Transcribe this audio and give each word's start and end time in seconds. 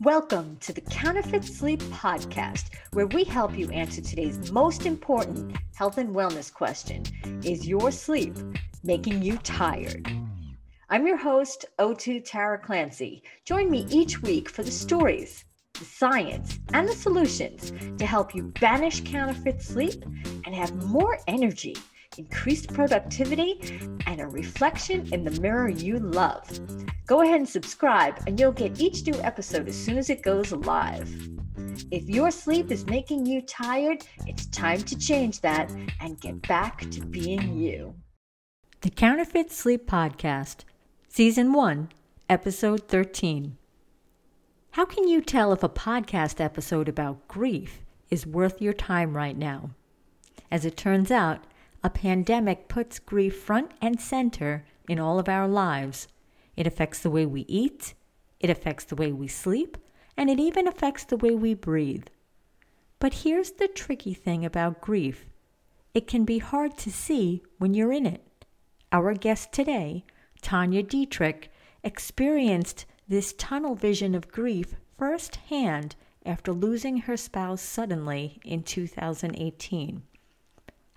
Welcome 0.00 0.58
to 0.60 0.72
the 0.72 0.80
Counterfeit 0.80 1.44
Sleep 1.44 1.82
Podcast, 1.84 2.70
where 2.92 3.08
we 3.08 3.24
help 3.24 3.58
you 3.58 3.68
answer 3.70 4.00
today's 4.00 4.52
most 4.52 4.86
important 4.86 5.56
health 5.74 5.98
and 5.98 6.14
wellness 6.14 6.52
question 6.52 7.02
Is 7.42 7.66
your 7.66 7.90
sleep 7.90 8.36
making 8.84 9.22
you 9.22 9.38
tired? 9.38 10.08
I'm 10.88 11.06
your 11.06 11.16
host, 11.16 11.64
O2 11.78 12.24
Tara 12.24 12.58
Clancy. 12.58 13.22
Join 13.44 13.70
me 13.70 13.86
each 13.90 14.22
week 14.22 14.48
for 14.48 14.62
the 14.62 14.70
stories, 14.70 15.44
the 15.74 15.84
science, 15.84 16.60
and 16.72 16.88
the 16.88 16.94
solutions 16.94 17.72
to 17.98 18.06
help 18.06 18.34
you 18.34 18.52
banish 18.60 19.00
counterfeit 19.00 19.60
sleep 19.60 20.04
and 20.46 20.54
have 20.54 20.86
more 20.86 21.18
energy 21.26 21.74
increased 22.18 22.72
productivity, 22.74 23.78
and 24.06 24.20
a 24.20 24.26
reflection 24.26 25.08
in 25.12 25.24
the 25.24 25.40
mirror 25.40 25.68
you 25.68 25.98
love. 25.98 26.46
Go 27.06 27.22
ahead 27.22 27.36
and 27.36 27.48
subscribe, 27.48 28.20
and 28.26 28.38
you'll 28.38 28.52
get 28.52 28.80
each 28.80 29.06
new 29.06 29.18
episode 29.22 29.68
as 29.68 29.76
soon 29.76 29.96
as 29.96 30.10
it 30.10 30.22
goes 30.22 30.52
live. 30.52 31.08
If 31.90 32.08
your 32.08 32.30
sleep 32.30 32.70
is 32.70 32.84
making 32.86 33.26
you 33.26 33.40
tired, 33.42 34.04
it's 34.26 34.46
time 34.46 34.82
to 34.82 34.98
change 34.98 35.40
that 35.40 35.70
and 36.00 36.20
get 36.20 36.42
back 36.42 36.90
to 36.90 37.00
being 37.06 37.56
you. 37.56 37.94
The 38.82 38.90
Counterfeit 38.90 39.50
Sleep 39.50 39.88
Podcast, 39.88 40.58
Season 41.08 41.52
1, 41.52 41.88
Episode 42.28 42.86
13. 42.88 43.56
How 44.72 44.84
can 44.84 45.08
you 45.08 45.20
tell 45.20 45.52
if 45.52 45.62
a 45.62 45.68
podcast 45.68 46.40
episode 46.40 46.88
about 46.88 47.26
grief 47.26 47.80
is 48.10 48.26
worth 48.26 48.62
your 48.62 48.72
time 48.72 49.16
right 49.16 49.36
now? 49.36 49.70
As 50.50 50.64
it 50.64 50.76
turns 50.76 51.10
out, 51.10 51.40
a 51.82 51.90
pandemic 51.90 52.68
puts 52.68 52.98
grief 52.98 53.36
front 53.36 53.72
and 53.80 54.00
center 54.00 54.64
in 54.88 54.98
all 54.98 55.18
of 55.18 55.28
our 55.28 55.46
lives. 55.46 56.08
It 56.56 56.66
affects 56.66 57.00
the 57.00 57.10
way 57.10 57.24
we 57.24 57.42
eat, 57.42 57.94
it 58.40 58.50
affects 58.50 58.84
the 58.84 58.96
way 58.96 59.12
we 59.12 59.28
sleep, 59.28 59.76
and 60.16 60.28
it 60.28 60.40
even 60.40 60.66
affects 60.66 61.04
the 61.04 61.16
way 61.16 61.34
we 61.34 61.54
breathe. 61.54 62.06
But 62.98 63.14
here's 63.14 63.52
the 63.52 63.68
tricky 63.68 64.14
thing 64.14 64.44
about 64.44 64.80
grief 64.80 65.26
it 65.94 66.06
can 66.06 66.24
be 66.24 66.38
hard 66.38 66.76
to 66.78 66.92
see 66.92 67.42
when 67.58 67.74
you're 67.74 67.92
in 67.92 68.06
it. 68.06 68.44
Our 68.92 69.14
guest 69.14 69.52
today, 69.52 70.04
Tanya 70.42 70.82
Detrik, 70.82 71.48
experienced 71.82 72.86
this 73.08 73.32
tunnel 73.32 73.74
vision 73.74 74.14
of 74.14 74.28
grief 74.28 74.74
firsthand 74.96 75.96
after 76.26 76.52
losing 76.52 76.98
her 76.98 77.16
spouse 77.16 77.62
suddenly 77.62 78.38
in 78.44 78.62
2018. 78.62 80.02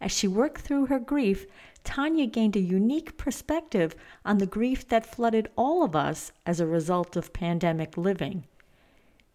As 0.01 0.11
she 0.11 0.27
worked 0.27 0.61
through 0.61 0.87
her 0.87 0.97
grief, 0.97 1.45
Tanya 1.83 2.25
gained 2.25 2.55
a 2.55 2.59
unique 2.59 3.17
perspective 3.17 3.95
on 4.25 4.39
the 4.39 4.47
grief 4.47 4.87
that 4.87 5.05
flooded 5.05 5.47
all 5.55 5.83
of 5.83 5.95
us 5.95 6.31
as 6.43 6.59
a 6.59 6.65
result 6.65 7.15
of 7.15 7.33
pandemic 7.33 7.95
living. 7.97 8.45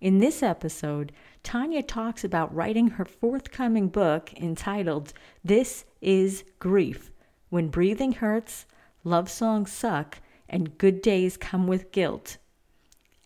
In 0.01 0.19
this 0.19 0.43
episode, 0.43 1.13
Tanya 1.45 1.85
talks 1.85 2.25
about 2.25 2.53
writing 2.53 2.89
her 2.89 3.05
forthcoming 3.05 3.89
book 3.89 4.35
entitled 4.35 5.13
This 5.45 5.85
is 6.01 6.43
Grief 6.59 7.13
When 7.49 7.69
Breathing 7.69 8.13
Hurts, 8.13 8.67
Love 9.05 9.31
Songs 9.31 9.71
Suck, 9.71 10.19
and 10.49 10.77
Good 10.79 11.01
Days 11.01 11.37
Come 11.37 11.69
with 11.69 11.93
Guilt. 11.93 12.39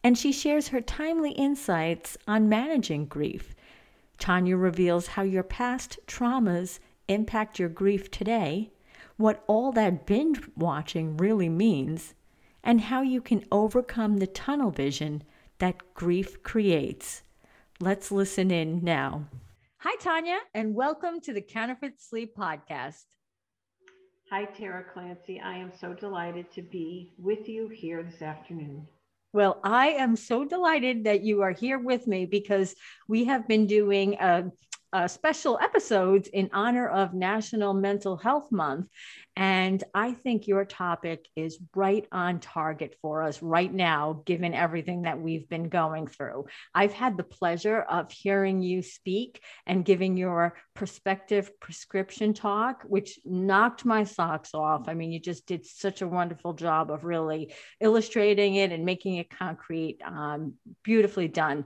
And 0.04 0.16
she 0.16 0.30
shares 0.30 0.68
her 0.68 0.82
timely 0.82 1.32
insights 1.32 2.18
on 2.28 2.50
managing 2.50 3.06
grief. 3.06 3.54
Tanya 4.18 4.58
reveals 4.58 5.08
how 5.08 5.22
your 5.22 5.42
past 5.42 5.98
traumas 6.06 6.78
impact 7.10 7.58
your 7.58 7.68
grief 7.68 8.10
today, 8.10 8.70
what 9.16 9.42
all 9.48 9.72
that 9.72 10.06
binge 10.06 10.40
watching 10.56 11.16
really 11.16 11.48
means, 11.48 12.14
and 12.62 12.80
how 12.82 13.02
you 13.02 13.20
can 13.20 13.44
overcome 13.50 14.18
the 14.18 14.26
tunnel 14.26 14.70
vision 14.70 15.22
that 15.58 15.94
grief 15.94 16.42
creates. 16.42 17.22
Let's 17.80 18.12
listen 18.12 18.50
in 18.50 18.84
now. 18.84 19.26
Hi, 19.78 19.96
Tanya, 19.96 20.38
and 20.54 20.74
welcome 20.74 21.20
to 21.22 21.32
the 21.32 21.40
Counterfeit 21.40 22.00
Sleep 22.00 22.36
Podcast. 22.36 23.06
Hi, 24.30 24.44
Tara 24.44 24.84
Clancy. 24.84 25.40
I 25.40 25.56
am 25.56 25.72
so 25.78 25.92
delighted 25.92 26.52
to 26.52 26.62
be 26.62 27.12
with 27.18 27.48
you 27.48 27.68
here 27.68 28.04
this 28.04 28.22
afternoon. 28.22 28.86
Well, 29.32 29.60
I 29.64 29.88
am 29.88 30.14
so 30.14 30.44
delighted 30.44 31.04
that 31.04 31.22
you 31.22 31.42
are 31.42 31.52
here 31.52 31.78
with 31.78 32.06
me 32.06 32.26
because 32.26 32.76
we 33.08 33.24
have 33.24 33.48
been 33.48 33.66
doing 33.66 34.14
a 34.14 34.50
uh, 34.92 35.08
special 35.08 35.58
episodes 35.60 36.28
in 36.28 36.50
honor 36.52 36.88
of 36.88 37.14
National 37.14 37.74
Mental 37.74 38.16
Health 38.16 38.50
Month. 38.50 38.88
And 39.36 39.82
I 39.94 40.12
think 40.12 40.46
your 40.46 40.64
topic 40.64 41.26
is 41.36 41.58
right 41.74 42.06
on 42.12 42.40
target 42.40 42.96
for 43.00 43.22
us 43.22 43.40
right 43.40 43.72
now, 43.72 44.22
given 44.26 44.52
everything 44.52 45.02
that 45.02 45.20
we've 45.20 45.48
been 45.48 45.68
going 45.68 46.08
through. 46.08 46.46
I've 46.74 46.92
had 46.92 47.16
the 47.16 47.22
pleasure 47.22 47.80
of 47.80 48.10
hearing 48.10 48.60
you 48.60 48.82
speak 48.82 49.42
and 49.66 49.84
giving 49.84 50.16
your 50.16 50.56
perspective 50.74 51.58
prescription 51.60 52.34
talk, 52.34 52.82
which 52.82 53.18
knocked 53.24 53.84
my 53.84 54.04
socks 54.04 54.50
off. 54.52 54.88
I 54.88 54.94
mean, 54.94 55.12
you 55.12 55.20
just 55.20 55.46
did 55.46 55.64
such 55.64 56.02
a 56.02 56.08
wonderful 56.08 56.52
job 56.52 56.90
of 56.90 57.04
really 57.04 57.54
illustrating 57.80 58.56
it 58.56 58.72
and 58.72 58.84
making 58.84 59.16
it 59.16 59.30
concrete. 59.30 59.98
Um, 60.04 60.54
beautifully 60.82 61.28
done. 61.28 61.64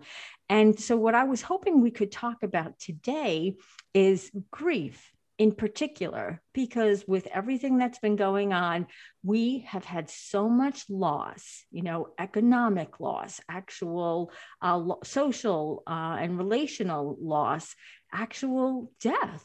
And 0.55 0.79
so, 0.79 0.97
what 0.97 1.17
I 1.17 1.25
was 1.25 1.43
hoping 1.43 1.81
we 1.81 1.91
could 1.91 2.13
talk 2.13 2.45
about 2.45 2.79
today 2.79 3.57
is 3.93 4.31
grief 4.53 5.11
in 5.37 5.51
particular, 5.51 6.41
because 6.53 7.05
with 7.09 7.27
everything 7.27 7.77
that's 7.77 7.99
been 7.99 8.15
going 8.15 8.53
on, 8.53 8.87
we 9.25 9.67
have 9.67 9.85
had 9.85 10.09
so 10.09 10.49
much 10.49 10.89
loss, 10.89 11.65
you 11.73 11.83
know, 11.83 12.11
economic 12.21 13.01
loss, 13.01 13.41
actual 13.49 14.31
uh, 14.63 14.77
lo- 14.77 15.01
social 15.03 15.83
uh, 15.89 16.19
and 16.21 16.39
relational 16.39 17.19
loss, 17.21 17.75
actual 18.13 18.93
death. 19.01 19.45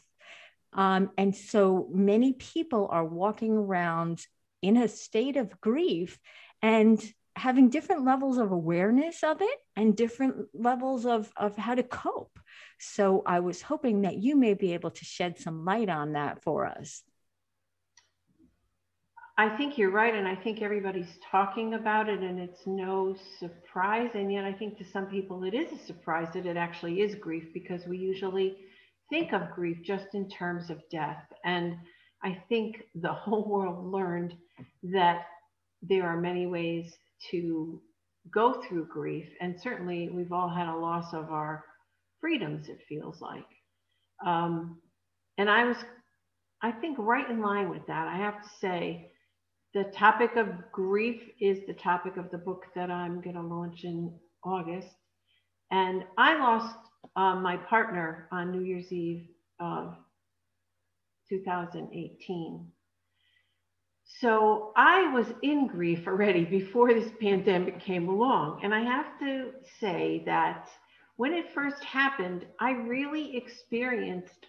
Um, 0.72 1.10
and 1.18 1.34
so 1.34 1.88
many 1.92 2.34
people 2.34 2.86
are 2.88 3.04
walking 3.04 3.54
around 3.54 4.24
in 4.62 4.76
a 4.76 4.86
state 4.86 5.36
of 5.36 5.60
grief. 5.60 6.20
And 6.62 7.02
having 7.40 7.70
different 7.70 8.04
levels 8.04 8.36
of 8.36 8.52
awareness 8.52 9.22
of 9.22 9.40
it 9.40 9.58
and 9.74 9.96
different 9.96 10.46
levels 10.52 11.06
of, 11.06 11.32
of 11.36 11.56
how 11.56 11.74
to 11.74 11.82
cope. 11.82 12.38
So 12.78 13.22
I 13.24 13.40
was 13.40 13.62
hoping 13.62 14.02
that 14.02 14.18
you 14.18 14.36
may 14.36 14.52
be 14.52 14.74
able 14.74 14.90
to 14.90 15.04
shed 15.04 15.38
some 15.38 15.64
light 15.64 15.88
on 15.88 16.12
that 16.12 16.42
for 16.42 16.66
us. 16.66 17.02
I 19.38 19.48
think 19.56 19.78
you're 19.78 19.90
right. 19.90 20.14
And 20.14 20.28
I 20.28 20.36
think 20.36 20.60
everybody's 20.60 21.16
talking 21.30 21.72
about 21.72 22.10
it, 22.10 22.20
and 22.20 22.38
it's 22.38 22.66
no 22.66 23.16
surprise. 23.38 24.10
And 24.12 24.30
yet, 24.30 24.44
I 24.44 24.52
think 24.52 24.76
to 24.76 24.84
some 24.84 25.06
people, 25.06 25.44
it 25.44 25.54
is 25.54 25.72
a 25.72 25.82
surprise 25.86 26.28
that 26.34 26.44
it 26.44 26.58
actually 26.58 27.00
is 27.00 27.14
grief 27.14 27.44
because 27.54 27.86
we 27.86 27.96
usually 27.96 28.58
think 29.08 29.32
of 29.32 29.50
grief 29.54 29.78
just 29.82 30.08
in 30.12 30.28
terms 30.28 30.68
of 30.68 30.82
death. 30.90 31.24
And 31.46 31.74
I 32.22 32.36
think 32.50 32.82
the 32.94 33.14
whole 33.14 33.48
world 33.48 33.90
learned 33.90 34.34
that 34.82 35.22
there 35.80 36.06
are 36.06 36.20
many 36.20 36.46
ways 36.46 36.98
to 37.30 37.80
go 38.32 38.62
through 38.62 38.86
grief. 38.86 39.26
And 39.40 39.60
certainly 39.60 40.08
we've 40.10 40.32
all 40.32 40.48
had 40.48 40.68
a 40.68 40.76
loss 40.76 41.12
of 41.12 41.30
our 41.30 41.64
freedoms, 42.20 42.68
it 42.68 42.80
feels 42.88 43.20
like. 43.20 43.46
Um, 44.24 44.80
and 45.38 45.50
I 45.50 45.64
was, 45.64 45.76
I 46.62 46.70
think, 46.70 46.98
right 46.98 47.28
in 47.28 47.40
line 47.40 47.70
with 47.70 47.86
that. 47.86 48.08
I 48.08 48.16
have 48.16 48.42
to 48.42 48.48
say, 48.60 49.10
the 49.72 49.84
topic 49.84 50.34
of 50.36 50.48
grief 50.72 51.22
is 51.40 51.60
the 51.66 51.74
topic 51.74 52.16
of 52.16 52.30
the 52.30 52.38
book 52.38 52.64
that 52.74 52.90
I'm 52.90 53.20
going 53.20 53.36
to 53.36 53.42
launch 53.42 53.84
in 53.84 54.12
August. 54.44 54.88
And 55.70 56.02
I 56.18 56.36
lost 56.36 56.76
um, 57.14 57.42
my 57.42 57.56
partner 57.56 58.28
on 58.32 58.50
New 58.50 58.62
Year's 58.62 58.90
Eve 58.92 59.28
of 59.60 59.94
2018. 61.28 62.66
So 64.18 64.72
I 64.76 65.12
was 65.12 65.26
in 65.42 65.66
grief 65.66 66.06
already 66.06 66.44
before 66.44 66.92
this 66.92 67.10
pandemic 67.20 67.80
came 67.80 68.08
along. 68.08 68.60
And 68.62 68.74
I 68.74 68.80
have 68.80 69.18
to 69.20 69.52
say 69.78 70.22
that 70.26 70.68
when 71.16 71.32
it 71.32 71.52
first 71.54 71.82
happened, 71.84 72.46
I 72.58 72.72
really 72.72 73.36
experienced 73.36 74.46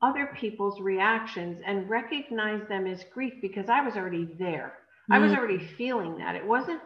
other 0.00 0.34
people's 0.38 0.80
reactions 0.80 1.60
and 1.66 1.90
recognized 1.90 2.68
them 2.68 2.86
as 2.86 3.04
grief 3.12 3.34
because 3.42 3.68
I 3.68 3.80
was 3.80 3.96
already 3.96 4.28
there. 4.38 4.74
Mm. 5.10 5.16
I 5.16 5.18
was 5.18 5.32
mm. 5.32 5.38
already 5.38 5.58
feeling 5.76 6.18
that. 6.18 6.36
It 6.36 6.46
wasn't 6.46 6.80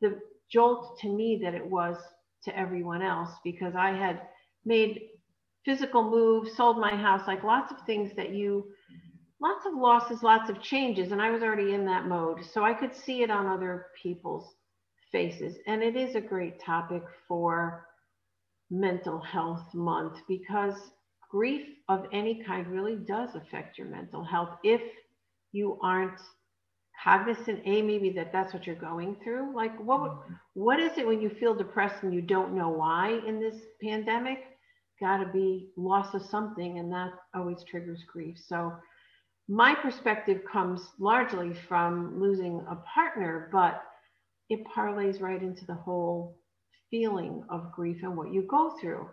the 0.00 0.18
jolt 0.50 0.98
to 1.00 1.08
me 1.08 1.40
that 1.42 1.54
it 1.54 1.64
was 1.64 1.96
to 2.44 2.58
everyone 2.58 3.02
else 3.02 3.30
because 3.44 3.74
I 3.74 3.90
had 3.90 4.22
made 4.64 5.00
physical 5.64 6.10
moves, 6.10 6.56
sold 6.56 6.78
my 6.78 6.94
house, 6.94 7.26
like 7.26 7.42
lots 7.42 7.72
of 7.72 7.78
things 7.86 8.12
that 8.16 8.30
you 8.30 8.68
lots 9.44 9.66
of 9.66 9.74
losses, 9.74 10.22
lots 10.22 10.48
of 10.48 10.62
changes, 10.62 11.12
and 11.12 11.20
I 11.20 11.30
was 11.30 11.42
already 11.42 11.74
in 11.74 11.84
that 11.84 12.06
mode. 12.06 12.42
So 12.42 12.64
I 12.64 12.72
could 12.72 12.96
see 12.96 13.22
it 13.22 13.30
on 13.30 13.46
other 13.46 13.86
people's 14.02 14.54
faces. 15.12 15.58
And 15.66 15.82
it 15.82 15.96
is 15.96 16.14
a 16.14 16.20
great 16.20 16.58
topic 16.58 17.02
for 17.28 17.86
mental 18.70 19.20
health 19.20 19.66
month 19.74 20.16
because 20.26 20.74
grief 21.30 21.66
of 21.90 22.06
any 22.12 22.42
kind 22.42 22.66
really 22.68 22.96
does 22.96 23.34
affect 23.34 23.76
your 23.76 23.86
mental 23.88 24.24
health 24.24 24.56
if 24.64 24.80
you 25.52 25.78
aren't 25.82 26.18
cognizant 27.02 27.60
a 27.66 27.82
maybe 27.82 28.10
that 28.10 28.32
that's 28.32 28.54
what 28.54 28.66
you're 28.66 28.76
going 28.76 29.16
through 29.22 29.54
like 29.54 29.76
what 29.84 30.00
mm-hmm. 30.00 30.32
what 30.54 30.80
is 30.80 30.96
it 30.96 31.06
when 31.06 31.20
you 31.20 31.28
feel 31.28 31.54
depressed 31.54 32.02
and 32.02 32.14
you 32.14 32.22
don't 32.22 32.54
know 32.54 32.68
why 32.68 33.20
in 33.26 33.40
this 33.40 33.56
pandemic 33.82 34.44
got 35.00 35.18
to 35.18 35.30
be 35.32 35.68
loss 35.76 36.14
of 36.14 36.22
something 36.22 36.78
and 36.78 36.90
that 36.90 37.10
always 37.34 37.62
triggers 37.68 38.02
grief 38.10 38.36
so 38.48 38.72
my 39.48 39.74
perspective 39.74 40.42
comes 40.50 40.88
largely 40.98 41.52
from 41.68 42.20
losing 42.20 42.64
a 42.70 42.76
partner 42.94 43.48
but 43.52 43.82
it 44.50 44.60
parlays 44.76 45.20
right 45.20 45.42
into 45.42 45.64
the 45.66 45.74
whole 45.74 46.38
feeling 46.90 47.42
of 47.50 47.72
grief 47.72 47.98
and 48.02 48.16
what 48.16 48.32
you 48.32 48.42
go 48.42 48.74
through 48.80 49.08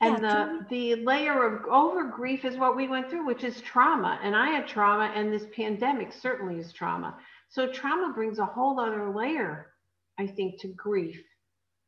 and 0.00 0.22
yeah, 0.22 0.58
the, 0.70 0.94
the 0.96 1.04
layer 1.04 1.44
of 1.44 1.66
over 1.66 2.04
grief 2.04 2.44
is 2.46 2.56
what 2.56 2.74
we 2.74 2.88
went 2.88 3.10
through, 3.10 3.26
which 3.26 3.44
is 3.44 3.60
trauma. 3.60 4.18
And 4.22 4.34
I 4.34 4.48
had 4.48 4.66
trauma, 4.66 5.12
and 5.14 5.32
this 5.32 5.44
pandemic 5.54 6.12
certainly 6.12 6.58
is 6.58 6.72
trauma. 6.72 7.16
So 7.50 7.70
trauma 7.70 8.12
brings 8.14 8.38
a 8.38 8.46
whole 8.46 8.80
other 8.80 9.10
layer, 9.14 9.72
I 10.18 10.26
think, 10.26 10.60
to 10.62 10.68
grief. 10.68 11.20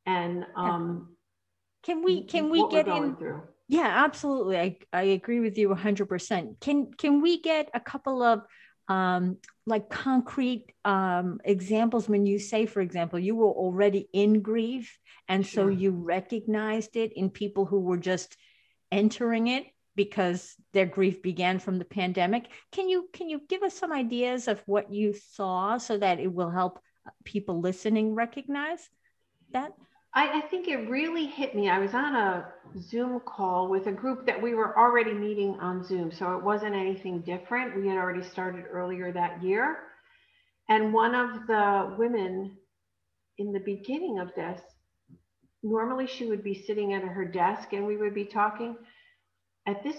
And 0.05 0.45
um, 0.57 1.17
can 1.85 2.03
we 2.03 2.25
can 2.25 2.51
we 2.51 2.69
get 2.69 2.87
in? 2.87 3.17
Through. 3.17 3.43
Yeah, 3.73 4.05
absolutely. 4.05 4.59
I, 4.59 4.77
I 4.93 5.03
agree 5.03 5.41
with 5.41 5.57
you 5.57 5.71
100%. 5.71 6.61
Can 6.61 6.93
can 6.93 7.23
we 7.23 7.41
get 7.41 7.71
a 7.73 7.81
couple 7.81 8.23
of 8.23 8.43
um, 8.89 9.39
like 9.65 9.89
concrete 9.89 10.67
um, 10.85 11.41
examples 11.43 12.07
when 12.07 12.27
you 12.27 12.39
say, 12.39 12.67
for 12.67 12.83
example, 12.83 13.19
you 13.19 13.35
were 13.35 13.47
already 13.47 14.11
in 14.13 14.43
grief, 14.43 14.99
and 15.27 15.47
sure. 15.47 15.65
so 15.65 15.69
you 15.69 15.91
recognized 15.91 16.97
it 16.97 17.15
in 17.17 17.31
people 17.31 17.65
who 17.65 17.81
were 17.81 17.97
just 17.97 18.37
entering 18.91 19.47
it 19.47 19.65
because 19.97 20.55
their 20.75 20.85
grief 20.85 21.23
began 21.23 21.59
from 21.59 21.79
the 21.79 21.87
pandemic. 21.87 22.51
Can 22.73 22.91
you 22.91 23.09
can 23.15 23.31
you 23.31 23.41
give 23.49 23.63
us 23.63 23.73
some 23.73 23.91
ideas 23.91 24.49
of 24.49 24.63
what 24.67 24.93
you 24.93 25.15
saw 25.15 25.79
so 25.79 25.97
that 25.97 26.21
it 26.21 26.31
will 26.31 26.51
help 26.51 26.79
people 27.25 27.59
listening 27.59 28.15
recognize 28.15 28.91
that? 29.53 29.73
I, 30.15 30.39
I, 30.39 30.41
think 30.49 30.69
it 30.69 30.91
really 30.91 31.27
hit 31.27 31.55
me. 31.55 31.71
I 31.71 31.79
was 31.79 31.95
on 31.95 32.15
a 32.15 32.47
Zoom 32.81 33.21
call 33.21 33.69
with 33.69 33.87
a 33.87 33.93
group 33.93 34.27
that 34.27 34.41
we 34.41 34.55
were 34.55 34.79
already 34.79 35.15
meeting 35.15 35.57
on 35.61 35.85
Zoom. 35.85 36.13
So 36.13 36.37
it 36.37 36.45
wasn't 36.45 36.75
anything 36.75 37.23
different. 37.23 37.77
We 37.77 37.89
had 37.89 37.97
already 37.97 38.23
started 38.23 38.65
earlier 38.71 39.11
that 39.13 39.43
year. 39.43 39.79
And 40.69 40.93
one 40.93 41.15
of 41.15 41.47
the 41.47 41.95
women 41.99 42.57
in 43.39 43.53
the 43.53 43.61
beginning 43.61 44.19
of 44.19 44.29
this, 44.37 44.61
normally 45.63 46.07
she 46.07 46.27
would 46.27 46.45
be 46.45 46.63
sitting 46.67 46.93
at 46.93 47.03
her 47.03 47.25
desk 47.25 47.73
and 47.73 47.87
we 47.87 47.97
would 47.97 48.15
be 48.15 48.27
talking. 48.27 48.77
At 49.67 49.83
this 49.83 49.97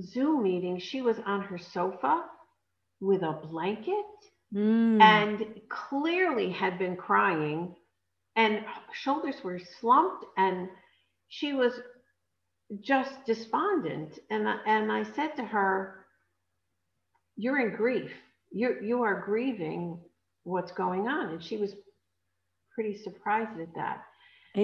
Zoom 0.00 0.42
meeting, 0.42 0.78
she 0.78 1.02
was 1.02 1.16
on 1.24 1.42
her 1.42 1.58
sofa 1.58 2.24
with 3.00 3.22
a 3.22 3.40
blanket 3.48 4.04
mm. 4.52 5.00
and 5.00 5.60
clearly 5.68 6.50
had 6.50 6.78
been 6.78 6.96
crying 6.96 7.76
and 8.36 8.64
shoulders 8.92 9.36
were 9.42 9.60
slumped 9.80 10.26
and 10.36 10.68
she 11.28 11.54
was 11.54 11.72
just 12.80 13.12
despondent. 13.26 14.18
And 14.30 14.46
and 14.66 14.92
I 14.92 15.04
said 15.14 15.36
to 15.36 15.44
her 15.44 16.06
you're 17.36 17.60
in 17.60 17.76
grief. 17.76 18.10
You 18.50 18.76
you 18.82 19.02
are 19.02 19.22
grieving 19.24 20.00
what's 20.44 20.72
going 20.72 21.08
on. 21.08 21.30
And 21.30 21.42
she 21.42 21.56
was 21.56 21.74
pretty 22.74 22.96
surprised 22.98 23.60
at 23.60 23.74
that. 23.74 24.04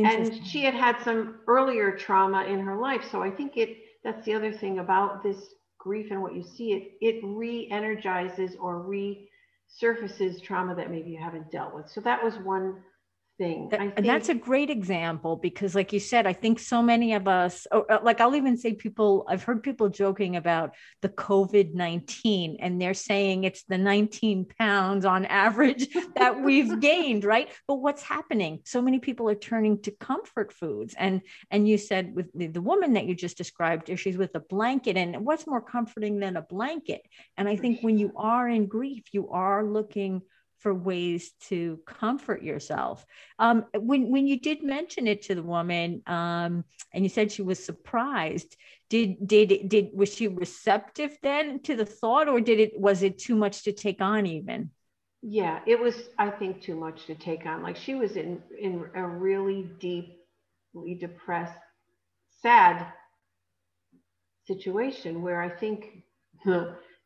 And 0.04 0.46
she 0.46 0.62
had 0.64 0.74
had 0.74 1.00
some 1.04 1.40
earlier 1.46 1.96
trauma 1.96 2.44
in 2.44 2.60
her 2.60 2.76
life. 2.76 3.04
So 3.10 3.22
I 3.22 3.30
think 3.30 3.56
it 3.56 3.76
that's 4.04 4.24
the 4.24 4.34
other 4.34 4.52
thing 4.52 4.78
about 4.78 5.22
this 5.22 5.38
grief 5.78 6.10
and 6.10 6.22
what 6.22 6.34
you 6.34 6.42
see. 6.42 6.72
It 6.72 6.92
it 7.00 7.20
re-energizes 7.24 8.56
or 8.60 8.84
resurfaces 8.84 10.42
trauma 10.42 10.74
that 10.74 10.90
maybe 10.90 11.10
you 11.10 11.18
haven't 11.18 11.50
dealt 11.50 11.74
with. 11.74 11.88
So 11.90 12.00
that 12.02 12.22
was 12.22 12.36
one 12.38 12.82
thing. 13.38 13.68
Think, 13.70 13.94
and 13.96 14.06
that's 14.06 14.28
a 14.28 14.34
great 14.34 14.70
example 14.70 15.36
because, 15.36 15.74
like 15.74 15.92
you 15.92 16.00
said, 16.00 16.26
I 16.26 16.32
think 16.32 16.58
so 16.58 16.82
many 16.82 17.14
of 17.14 17.28
us, 17.28 17.66
or, 17.70 17.90
uh, 17.90 17.98
like 18.02 18.20
I'll 18.20 18.34
even 18.34 18.56
say 18.56 18.74
people, 18.74 19.24
I've 19.28 19.42
heard 19.42 19.62
people 19.62 19.88
joking 19.88 20.36
about 20.36 20.74
the 21.00 21.08
COVID 21.08 21.74
19 21.74 22.58
and 22.60 22.80
they're 22.80 22.94
saying 22.94 23.44
it's 23.44 23.64
the 23.64 23.78
19 23.78 24.46
pounds 24.58 25.04
on 25.04 25.24
average 25.26 25.88
that 26.16 26.40
we've 26.40 26.80
gained, 26.80 27.24
right? 27.24 27.48
But 27.66 27.76
what's 27.76 28.02
happening? 28.02 28.60
So 28.64 28.82
many 28.82 28.98
people 28.98 29.28
are 29.28 29.34
turning 29.34 29.82
to 29.82 29.90
comfort 29.90 30.52
foods. 30.52 30.94
And 30.98 31.22
and 31.50 31.68
you 31.68 31.78
said 31.78 32.14
with 32.14 32.26
the, 32.34 32.46
the 32.48 32.62
woman 32.62 32.94
that 32.94 33.06
you 33.06 33.14
just 33.14 33.36
described, 33.36 33.90
she's 33.98 34.16
with 34.16 34.34
a 34.34 34.40
blanket. 34.40 34.96
And 34.96 35.24
what's 35.24 35.46
more 35.46 35.60
comforting 35.62 36.18
than 36.18 36.36
a 36.36 36.42
blanket? 36.42 37.02
And 37.36 37.48
I 37.48 37.56
think 37.56 37.80
when 37.80 37.98
you 37.98 38.12
are 38.16 38.48
in 38.48 38.66
grief, 38.66 39.04
you 39.12 39.30
are 39.30 39.64
looking 39.64 40.22
for 40.62 40.72
ways 40.72 41.32
to 41.48 41.80
comfort 41.86 42.42
yourself. 42.42 43.04
Um, 43.38 43.66
when 43.74 44.10
when 44.10 44.26
you 44.26 44.38
did 44.38 44.62
mention 44.62 45.06
it 45.06 45.22
to 45.22 45.34
the 45.34 45.42
woman, 45.42 46.02
um, 46.06 46.64
and 46.94 47.04
you 47.04 47.08
said 47.08 47.32
she 47.32 47.42
was 47.42 47.62
surprised, 47.62 48.56
did 48.88 49.26
did 49.26 49.68
did 49.68 49.90
was 49.92 50.14
she 50.14 50.28
receptive 50.28 51.16
then 51.22 51.60
to 51.62 51.74
the 51.74 51.86
thought, 51.86 52.28
or 52.28 52.40
did 52.40 52.60
it 52.60 52.78
was 52.78 53.02
it 53.02 53.18
too 53.18 53.34
much 53.34 53.64
to 53.64 53.72
take 53.72 54.00
on 54.00 54.26
even? 54.26 54.70
Yeah, 55.20 55.60
it 55.66 55.78
was. 55.78 55.94
I 56.18 56.30
think 56.30 56.62
too 56.62 56.76
much 56.76 57.06
to 57.06 57.14
take 57.14 57.44
on. 57.46 57.62
Like 57.62 57.76
she 57.76 57.94
was 57.94 58.16
in 58.16 58.42
in 58.58 58.84
a 58.94 59.06
really 59.06 59.70
deeply 59.80 60.94
depressed, 60.98 61.58
sad 62.40 62.86
situation 64.46 65.22
where 65.22 65.40
I 65.40 65.48
think 65.48 66.02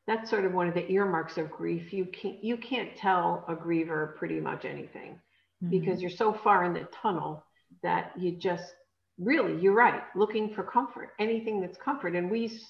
that's 0.07 0.31
sort 0.31 0.45
of 0.45 0.53
one 0.53 0.69
of 0.69 0.75
the 0.75 0.89
earmarks 0.91 1.37
of 1.37 1.51
grief. 1.51 1.93
You 1.93 2.07
can't 2.07 2.43
you 2.43 2.57
can't 2.57 2.95
tell 2.97 3.45
a 3.49 3.55
griever 3.55 4.17
pretty 4.17 4.41
much 4.41 4.65
anything 4.65 5.19
mm-hmm. 5.63 5.71
because 5.71 6.01
you're 6.01 6.11
so 6.11 6.33
far 6.33 6.65
in 6.65 6.73
the 6.73 6.87
tunnel 7.03 7.45
that 7.83 8.13
you 8.19 8.37
just 8.37 8.75
really 9.19 9.59
you're 9.61 9.75
right 9.75 10.03
looking 10.15 10.53
for 10.53 10.63
comfort 10.63 11.11
anything 11.19 11.61
that's 11.61 11.79
comfort 11.79 12.15
and 12.15 12.31
we 12.31 12.61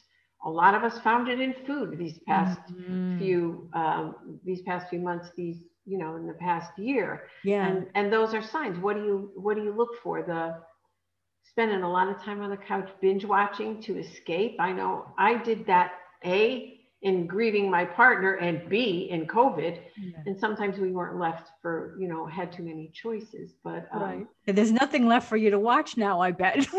a 0.45 0.51
lot 0.51 0.75
of 0.75 0.85
us 0.85 0.99
found 1.01 1.29
it 1.29 1.41
in 1.41 1.55
food 1.67 1.99
these 1.99 2.19
past 2.27 2.61
mm-hmm. 2.73 3.19
few 3.19 3.69
um, 3.75 4.39
these 4.45 4.63
past 4.63 4.89
few 4.89 5.01
months 5.01 5.29
these 5.37 5.57
you 5.85 5.99
know 5.99 6.17
in 6.17 6.27
the 6.27 6.35
past 6.35 6.71
year 6.79 7.25
yeah 7.43 7.67
and 7.67 7.87
and 7.95 8.13
those 8.13 8.33
are 8.33 8.43
signs 8.43 8.79
what 8.79 8.95
do 8.95 9.03
you 9.03 9.31
what 9.35 9.57
do 9.57 9.65
you 9.65 9.73
look 9.73 9.91
for 10.03 10.23
the 10.23 10.57
spending 11.51 11.83
a 11.83 11.91
lot 11.91 12.09
of 12.09 12.23
time 12.23 12.41
on 12.41 12.51
the 12.51 12.57
couch 12.57 12.89
binge 13.01 13.25
watching 13.25 13.83
to 13.83 13.99
escape 13.99 14.57
i 14.61 14.71
know 14.71 15.07
i 15.19 15.35
did 15.43 15.67
that 15.67 15.93
a 16.25 16.76
in 17.03 17.27
grieving 17.27 17.71
my 17.71 17.85
partner 17.85 18.35
and 18.35 18.69
B 18.69 19.09
in 19.11 19.27
COVID. 19.27 19.81
Yeah. 19.97 20.19
And 20.27 20.39
sometimes 20.39 20.79
we 20.79 20.93
weren't 20.93 21.19
left 21.19 21.51
for, 21.61 21.97
you 22.01 22.09
know, 22.09 22.27
had 22.27 22.51
too 22.51 22.63
many 22.63 22.91
choices. 22.95 23.55
But 23.63 23.87
um, 23.93 24.03
right. 24.03 24.27
There's 24.47 24.73
nothing 24.73 25.07
left 25.07 25.29
for 25.29 25.37
you 25.37 25.51
to 25.51 25.59
watch 25.59 25.97
now, 25.97 26.21
I 26.21 26.33
bet. 26.33 26.67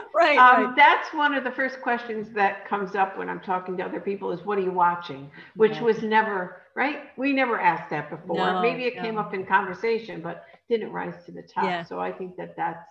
right, 0.14 0.38
um, 0.38 0.64
right, 0.64 0.76
That's 0.76 1.12
one 1.12 1.34
of 1.34 1.44
the 1.44 1.50
first 1.50 1.80
questions 1.82 2.32
that 2.34 2.66
comes 2.68 2.94
up 2.94 3.18
when 3.18 3.28
I'm 3.28 3.40
talking 3.40 3.76
to 3.76 3.84
other 3.84 4.00
people 4.00 4.32
is 4.32 4.44
what 4.44 4.58
are 4.58 4.62
you 4.62 4.72
watching? 4.72 5.30
Which 5.56 5.74
yeah. 5.74 5.82
was 5.82 6.02
never, 6.02 6.62
right? 6.74 7.02
We 7.16 7.32
never 7.32 7.60
asked 7.60 7.90
that 7.90 8.10
before. 8.10 8.36
No, 8.36 8.62
Maybe 8.62 8.84
it 8.84 8.96
no. 8.96 9.02
came 9.02 9.18
up 9.18 9.34
in 9.34 9.44
conversation, 9.44 10.20
but 10.20 10.44
didn't 10.68 10.92
rise 10.92 11.24
to 11.26 11.32
the 11.32 11.42
top. 11.42 11.64
Yeah. 11.64 11.84
So 11.84 12.00
I 12.00 12.12
think 12.12 12.36
that 12.36 12.56
that's 12.56 12.86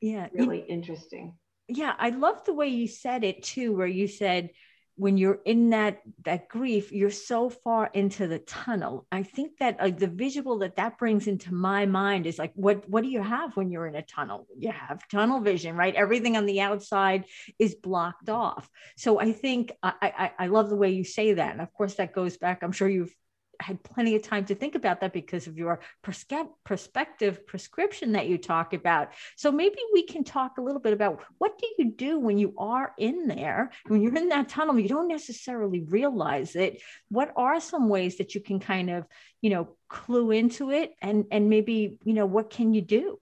yeah. 0.00 0.28
really 0.32 0.58
you, 0.58 0.66
interesting. 0.68 1.34
Yeah, 1.68 1.94
I 1.98 2.10
love 2.10 2.44
the 2.44 2.54
way 2.54 2.68
you 2.68 2.86
said 2.86 3.24
it 3.24 3.42
too, 3.42 3.74
where 3.74 3.86
you 3.86 4.06
said, 4.06 4.50
when 4.96 5.18
you're 5.18 5.40
in 5.44 5.70
that 5.70 6.00
that 6.24 6.48
grief 6.48 6.92
you're 6.92 7.10
so 7.10 7.50
far 7.50 7.90
into 7.92 8.26
the 8.26 8.38
tunnel. 8.40 9.06
I 9.10 9.22
think 9.22 9.58
that 9.58 9.78
like 9.80 9.98
the 9.98 10.06
visual 10.06 10.58
that 10.58 10.76
that 10.76 10.98
brings 10.98 11.26
into 11.26 11.52
my 11.52 11.86
mind 11.86 12.26
is 12.26 12.38
like 12.38 12.52
what 12.54 12.88
what 12.88 13.02
do 13.02 13.10
you 13.10 13.22
have 13.22 13.56
when 13.56 13.70
you're 13.70 13.86
in 13.86 13.96
a 13.96 14.02
tunnel? 14.02 14.46
You 14.56 14.70
have 14.70 15.06
tunnel 15.08 15.40
vision 15.40 15.76
right? 15.76 15.94
Everything 15.94 16.36
on 16.36 16.46
the 16.46 16.60
outside 16.60 17.24
is 17.58 17.74
blocked 17.74 18.28
off. 18.28 18.68
So 18.96 19.20
i 19.20 19.32
think 19.32 19.72
i 19.82 19.92
i, 20.02 20.32
I 20.38 20.46
love 20.46 20.68
the 20.68 20.76
way 20.76 20.90
you 20.90 21.04
say 21.04 21.34
that. 21.34 21.52
And 21.52 21.60
of 21.60 21.72
course 21.72 21.94
that 21.94 22.14
goes 22.14 22.36
back 22.36 22.62
i'm 22.62 22.72
sure 22.72 22.88
you've 22.88 23.14
had 23.60 23.82
plenty 23.82 24.16
of 24.16 24.22
time 24.22 24.44
to 24.46 24.54
think 24.54 24.74
about 24.74 25.00
that 25.00 25.12
because 25.12 25.46
of 25.46 25.56
your 25.56 25.80
perspective 26.02 27.46
prescription 27.46 28.12
that 28.12 28.28
you 28.28 28.38
talk 28.38 28.72
about. 28.72 29.12
So 29.36 29.52
maybe 29.52 29.78
we 29.92 30.04
can 30.04 30.24
talk 30.24 30.58
a 30.58 30.62
little 30.62 30.80
bit 30.80 30.92
about 30.92 31.22
what 31.38 31.58
do 31.58 31.66
you 31.78 31.92
do 31.92 32.18
when 32.18 32.38
you 32.38 32.54
are 32.58 32.92
in 32.98 33.26
there, 33.26 33.70
when 33.86 34.02
you're 34.02 34.16
in 34.16 34.28
that 34.30 34.48
tunnel, 34.48 34.78
you 34.78 34.88
don't 34.88 35.08
necessarily 35.08 35.80
realize 35.80 36.56
it. 36.56 36.82
What 37.08 37.32
are 37.36 37.60
some 37.60 37.88
ways 37.88 38.18
that 38.18 38.34
you 38.34 38.40
can 38.40 38.60
kind 38.60 38.90
of, 38.90 39.06
you 39.40 39.50
know, 39.50 39.76
clue 39.88 40.30
into 40.30 40.70
it 40.70 40.92
and 41.00 41.26
and 41.30 41.48
maybe, 41.48 41.98
you 42.04 42.14
know, 42.14 42.26
what 42.26 42.50
can 42.50 42.74
you 42.74 42.82
do? 42.82 43.18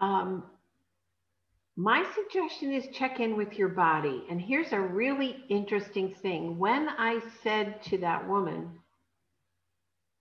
Um, 0.00 0.44
my 1.78 2.04
suggestion 2.14 2.72
is 2.72 2.88
check 2.92 3.20
in 3.20 3.36
with 3.36 3.54
your 3.54 3.68
body. 3.68 4.24
And 4.30 4.40
here's 4.40 4.72
a 4.72 4.80
really 4.80 5.44
interesting 5.48 6.14
thing. 6.22 6.58
When 6.58 6.88
I 6.88 7.20
said 7.44 7.82
to 7.84 7.98
that 7.98 8.28
woman 8.28 8.70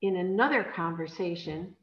in 0.04 0.18
another 0.18 0.64
conversation 0.76 1.76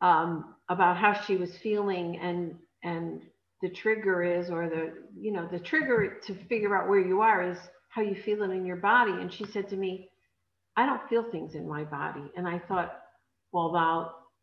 um, 0.00 0.54
about 0.68 0.96
how 0.96 1.14
she 1.14 1.36
was 1.36 1.56
feeling 1.58 2.18
and 2.20 2.54
and 2.84 3.22
the 3.62 3.70
trigger 3.70 4.22
is 4.22 4.50
or 4.50 4.68
the 4.68 4.92
you 5.18 5.32
know 5.32 5.48
the 5.50 5.58
trigger 5.58 6.20
to 6.26 6.34
figure 6.44 6.76
out 6.76 6.88
where 6.88 7.00
you 7.00 7.22
are 7.22 7.50
is 7.50 7.58
how 7.88 8.02
you 8.02 8.14
feel 8.14 8.42
it 8.44 8.50
in 8.50 8.64
your 8.64 8.76
body 8.76 9.12
and 9.12 9.32
she 9.32 9.44
said 9.46 9.68
to 9.70 9.76
me 9.76 10.08
I 10.76 10.86
don't 10.86 11.08
feel 11.08 11.24
things 11.30 11.54
in 11.54 11.68
my 11.68 11.84
body. 11.84 12.30
And 12.36 12.46
I 12.46 12.60
thought, 12.68 12.98
well, 13.52 13.72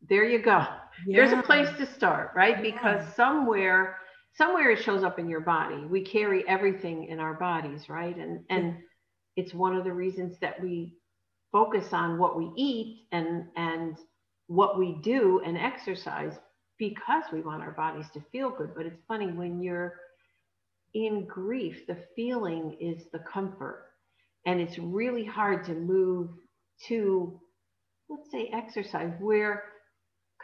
there 0.09 0.25
you 0.25 0.39
go. 0.39 0.65
Yeah. 1.07 1.17
There's 1.17 1.31
a 1.31 1.43
place 1.43 1.69
to 1.77 1.85
start, 1.85 2.31
right? 2.35 2.57
Yeah. 2.57 2.71
Because 2.71 3.15
somewhere, 3.15 3.97
somewhere 4.35 4.71
it 4.71 4.83
shows 4.83 5.03
up 5.03 5.19
in 5.19 5.29
your 5.29 5.41
body. 5.41 5.85
We 5.85 6.01
carry 6.01 6.47
everything 6.47 7.05
in 7.05 7.19
our 7.19 7.35
bodies, 7.35 7.89
right? 7.89 8.15
And 8.17 8.43
and 8.49 8.77
it's 9.35 9.53
one 9.53 9.75
of 9.75 9.83
the 9.83 9.93
reasons 9.93 10.37
that 10.41 10.61
we 10.61 10.95
focus 11.51 11.93
on 11.93 12.17
what 12.17 12.37
we 12.37 12.51
eat 12.55 13.07
and 13.11 13.45
and 13.55 13.97
what 14.47 14.77
we 14.77 14.99
do 15.01 15.41
and 15.45 15.57
exercise 15.57 16.37
because 16.77 17.23
we 17.31 17.41
want 17.41 17.61
our 17.61 17.71
bodies 17.71 18.07
to 18.13 18.21
feel 18.31 18.49
good. 18.49 18.71
But 18.75 18.85
it's 18.85 19.01
funny 19.07 19.27
when 19.27 19.61
you're 19.61 19.95
in 20.93 21.25
grief, 21.25 21.87
the 21.87 21.97
feeling 22.15 22.77
is 22.79 23.05
the 23.11 23.19
comfort. 23.19 23.85
And 24.45 24.59
it's 24.59 24.77
really 24.77 25.23
hard 25.23 25.63
to 25.65 25.73
move 25.73 26.29
to, 26.87 27.39
let's 28.09 28.29
say, 28.29 28.49
exercise 28.53 29.13
where 29.19 29.63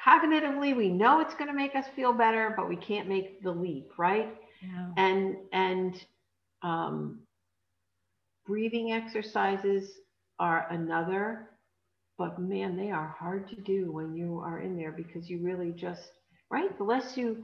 cognitively 0.09 0.75
we 0.75 0.89
know 0.89 1.19
it's 1.19 1.33
going 1.33 1.49
to 1.49 1.55
make 1.55 1.75
us 1.75 1.85
feel 1.95 2.13
better, 2.13 2.53
but 2.55 2.67
we 2.67 2.75
can't 2.75 3.07
make 3.07 3.41
the 3.43 3.51
leap, 3.51 3.91
right? 3.97 4.35
Yeah. 4.61 4.89
And 4.97 5.37
and 5.53 6.05
um, 6.61 7.19
breathing 8.45 8.91
exercises 8.91 9.91
are 10.39 10.67
another, 10.71 11.49
but 12.17 12.39
man, 12.39 12.75
they 12.75 12.91
are 12.91 13.15
hard 13.19 13.47
to 13.49 13.55
do 13.55 13.91
when 13.91 14.15
you 14.15 14.39
are 14.39 14.59
in 14.59 14.75
there 14.77 14.91
because 14.91 15.29
you 15.29 15.39
really 15.39 15.71
just 15.71 16.09
right. 16.49 16.75
The 16.77 16.83
less 16.83 17.17
you 17.17 17.43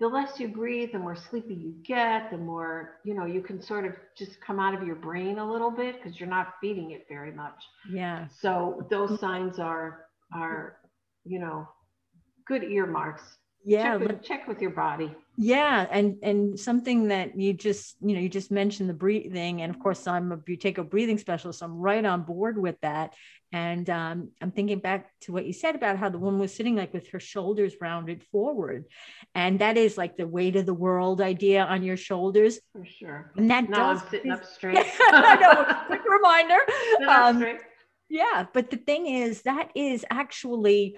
the 0.00 0.08
less 0.08 0.40
you 0.40 0.48
breathe, 0.48 0.90
the 0.92 0.98
more 0.98 1.14
sleepy 1.14 1.54
you 1.54 1.74
get, 1.86 2.30
the 2.30 2.36
more, 2.36 2.98
you 3.04 3.14
know, 3.14 3.26
you 3.26 3.40
can 3.40 3.62
sort 3.62 3.84
of 3.84 3.92
just 4.18 4.40
come 4.40 4.58
out 4.58 4.74
of 4.74 4.84
your 4.84 4.96
brain 4.96 5.38
a 5.38 5.52
little 5.52 5.70
bit 5.70 6.02
because 6.02 6.18
you're 6.18 6.28
not 6.28 6.54
feeding 6.60 6.90
it 6.90 7.06
very 7.08 7.30
much. 7.30 7.54
Yeah. 7.88 8.26
So 8.40 8.86
those 8.90 9.20
signs 9.20 9.60
are 9.60 10.06
are, 10.34 10.78
you 11.24 11.38
know, 11.38 11.68
good 12.46 12.64
earmarks. 12.64 13.38
Yeah. 13.64 13.98
Check 13.98 14.08
with, 14.08 14.22
check 14.22 14.48
with 14.48 14.60
your 14.60 14.70
body. 14.70 15.14
Yeah 15.36 15.86
and 15.90 16.18
and 16.22 16.60
something 16.60 17.08
that 17.08 17.38
you 17.38 17.54
just 17.54 17.96
you 18.02 18.14
know 18.14 18.20
you 18.20 18.28
just 18.28 18.50
mentioned 18.50 18.88
the 18.88 18.94
breathing 18.94 19.62
and 19.62 19.74
of 19.74 19.80
course 19.80 20.06
i'm 20.06 20.30
a 20.30 20.36
buteyko 20.36 20.88
breathing 20.88 21.18
specialist 21.18 21.58
so 21.58 21.66
i'm 21.66 21.78
right 21.78 22.04
on 22.04 22.22
board 22.22 22.56
with 22.58 22.76
that. 22.82 23.14
And 23.52 23.88
um, 23.88 24.30
i'm 24.42 24.50
thinking 24.50 24.80
back 24.80 25.10
to 25.22 25.32
what 25.32 25.46
you 25.46 25.52
said 25.52 25.74
about 25.74 25.96
how 25.96 26.10
the 26.10 26.18
woman 26.18 26.40
was 26.40 26.54
sitting 26.54 26.76
like 26.76 26.92
with 26.92 27.08
her 27.10 27.20
shoulders 27.20 27.74
rounded 27.80 28.22
forward. 28.24 28.84
And 29.34 29.60
that 29.60 29.76
is 29.76 29.96
like 29.96 30.16
the 30.16 30.26
weight 30.26 30.56
of 30.56 30.66
the 30.66 30.74
world 30.74 31.20
idea 31.20 31.64
on 31.64 31.82
your 31.82 31.96
shoulders. 31.96 32.60
For 32.72 32.84
sure. 32.84 33.32
And 33.36 33.50
that 33.50 33.70
no, 33.70 33.76
does 33.76 34.02
i'm 34.02 34.08
sitting 34.10 34.30
up 34.30 34.44
straight. 34.56 34.76
Quick 35.86 36.02
reminder. 36.08 36.58
Um, 37.08 37.44
yeah 38.10 38.46
but 38.52 38.70
the 38.70 38.76
thing 38.76 39.06
is 39.06 39.42
that 39.42 39.70
is 39.74 40.04
actually 40.10 40.96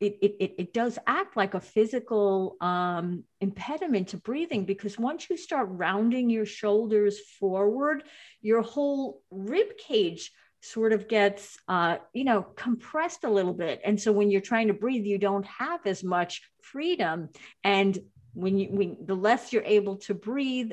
it, 0.00 0.18
it, 0.20 0.54
it 0.58 0.72
does 0.72 0.98
act 1.06 1.36
like 1.36 1.54
a 1.54 1.60
physical 1.60 2.56
um, 2.60 3.24
impediment 3.40 4.08
to 4.08 4.16
breathing 4.16 4.64
because 4.64 4.98
once 4.98 5.30
you 5.30 5.36
start 5.36 5.68
rounding 5.70 6.28
your 6.28 6.46
shoulders 6.46 7.20
forward, 7.38 8.02
your 8.42 8.62
whole 8.62 9.22
rib 9.30 9.76
cage 9.78 10.32
sort 10.62 10.92
of 10.92 11.08
gets 11.08 11.58
uh, 11.68 11.96
you 12.12 12.24
know 12.24 12.42
compressed 12.42 13.24
a 13.24 13.30
little 13.30 13.54
bit. 13.54 13.80
And 13.84 14.00
so 14.00 14.12
when 14.12 14.30
you're 14.30 14.40
trying 14.40 14.68
to 14.68 14.74
breathe 14.74 15.06
you 15.06 15.18
don't 15.18 15.46
have 15.46 15.86
as 15.86 16.02
much 16.02 16.42
freedom. 16.62 17.28
And 17.64 17.98
when 18.34 18.58
you 18.58 18.68
when 18.70 18.96
the 19.04 19.14
less 19.14 19.52
you're 19.52 19.62
able 19.62 19.96
to 19.98 20.14
breathe 20.14 20.72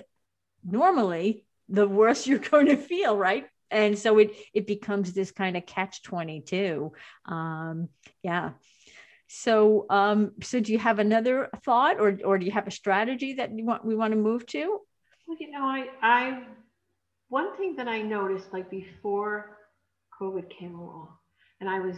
normally 0.65 1.45
the 1.69 1.87
worse 1.87 2.25
you're 2.27 2.39
going 2.39 2.67
to 2.67 2.77
feel 2.77 3.15
right? 3.15 3.45
And 3.69 3.97
so 3.97 4.17
it 4.17 4.31
it 4.53 4.65
becomes 4.65 5.13
this 5.13 5.31
kind 5.31 5.55
of 5.55 5.65
catch 5.65 6.01
22 6.03 6.93
um 7.25 7.89
yeah 8.23 8.51
so, 9.27 9.85
um, 9.89 10.31
so 10.41 10.59
do 10.59 10.71
you 10.71 10.79
have 10.79 10.99
another 10.99 11.49
thought, 11.63 11.99
or 11.99 12.17
or 12.23 12.37
do 12.37 12.45
you 12.45 12.51
have 12.51 12.67
a 12.67 12.71
strategy 12.71 13.33
that 13.33 13.51
you 13.55 13.65
want 13.65 13.85
we 13.85 13.95
want 13.95 14.13
to 14.13 14.17
move 14.17 14.45
to? 14.47 14.79
Well, 15.27 15.37
you 15.39 15.51
know, 15.51 15.63
I 15.63 15.87
I 16.01 16.43
one 17.29 17.55
thing 17.57 17.75
that 17.75 17.87
I 17.89 18.01
noticed 18.01 18.53
like 18.53 18.69
before 18.69 19.57
COVID 20.19 20.49
came 20.49 20.75
along, 20.75 21.09
and 21.59 21.69
I 21.69 21.79
was 21.79 21.97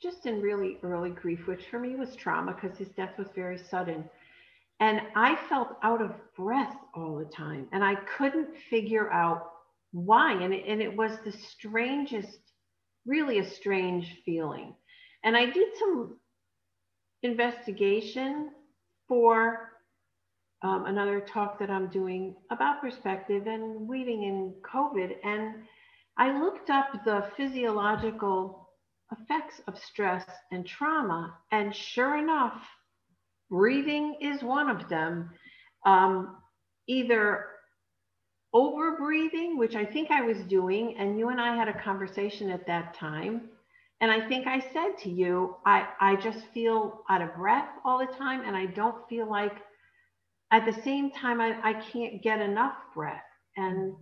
just 0.00 0.26
in 0.26 0.42
really 0.42 0.78
early 0.82 1.10
grief, 1.10 1.46
which 1.46 1.66
for 1.70 1.78
me 1.78 1.96
was 1.96 2.14
trauma 2.14 2.52
because 2.52 2.76
his 2.76 2.88
death 2.88 3.16
was 3.18 3.28
very 3.34 3.58
sudden. 3.58 4.04
And 4.80 5.00
I 5.16 5.34
felt 5.48 5.76
out 5.82 6.00
of 6.00 6.12
breath 6.36 6.76
all 6.94 7.16
the 7.16 7.24
time, 7.24 7.66
and 7.72 7.82
I 7.82 7.96
couldn't 8.16 8.56
figure 8.70 9.10
out 9.10 9.50
why. 9.92 10.34
And 10.34 10.54
it, 10.54 10.64
and 10.68 10.80
it 10.80 10.94
was 10.94 11.18
the 11.24 11.32
strangest, 11.32 12.38
really 13.06 13.38
a 13.38 13.50
strange 13.50 14.20
feeling. 14.24 14.74
And 15.24 15.36
I 15.36 15.46
did 15.46 15.68
some 15.78 16.18
investigation 17.22 18.50
for 19.06 19.70
um, 20.62 20.86
another 20.86 21.20
talk 21.20 21.58
that 21.58 21.70
I'm 21.70 21.88
doing 21.88 22.34
about 22.50 22.80
perspective 22.80 23.46
and 23.46 23.88
weaving 23.88 24.24
in 24.24 24.54
COVID. 24.62 25.12
And 25.24 25.54
I 26.16 26.38
looked 26.38 26.70
up 26.70 27.04
the 27.04 27.28
physiological 27.36 28.68
effects 29.12 29.60
of 29.68 29.78
stress 29.78 30.24
and 30.50 30.66
trauma. 30.66 31.34
And 31.52 31.74
sure 31.74 32.18
enough, 32.18 32.60
breathing 33.50 34.16
is 34.20 34.42
one 34.42 34.68
of 34.68 34.88
them. 34.88 35.30
Um, 35.86 36.36
either 36.88 37.46
over 38.52 38.96
breathing, 38.96 39.58
which 39.58 39.76
I 39.76 39.84
think 39.84 40.10
I 40.10 40.22
was 40.22 40.38
doing, 40.48 40.96
and 40.98 41.18
you 41.18 41.28
and 41.28 41.40
I 41.40 41.54
had 41.54 41.68
a 41.68 41.82
conversation 41.82 42.50
at 42.50 42.66
that 42.66 42.94
time, 42.94 43.42
and 44.00 44.10
I 44.10 44.28
think 44.28 44.46
I 44.46 44.60
said 44.60 44.96
to 45.02 45.10
you, 45.10 45.56
I, 45.66 45.88
I 46.00 46.16
just 46.16 46.38
feel 46.54 47.02
out 47.10 47.20
of 47.20 47.34
breath 47.34 47.68
all 47.84 47.98
the 47.98 48.12
time. 48.14 48.42
And 48.46 48.56
I 48.56 48.66
don't 48.66 49.08
feel 49.08 49.28
like 49.28 49.56
at 50.52 50.64
the 50.64 50.82
same 50.82 51.10
time, 51.10 51.40
I, 51.40 51.58
I 51.62 51.72
can't 51.74 52.22
get 52.22 52.40
enough 52.40 52.74
breath. 52.94 53.22
And 53.56 53.94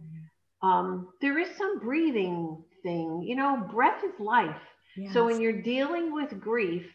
um, 0.62 1.08
there 1.22 1.38
is 1.38 1.48
some 1.56 1.78
breathing 1.78 2.62
thing, 2.82 3.22
you 3.26 3.36
know, 3.36 3.66
breath 3.70 4.04
is 4.04 4.20
life. 4.20 4.60
Yes. 4.96 5.14
So 5.14 5.24
when 5.24 5.40
you're 5.40 5.62
dealing 5.62 6.12
with 6.12 6.40
grief 6.40 6.86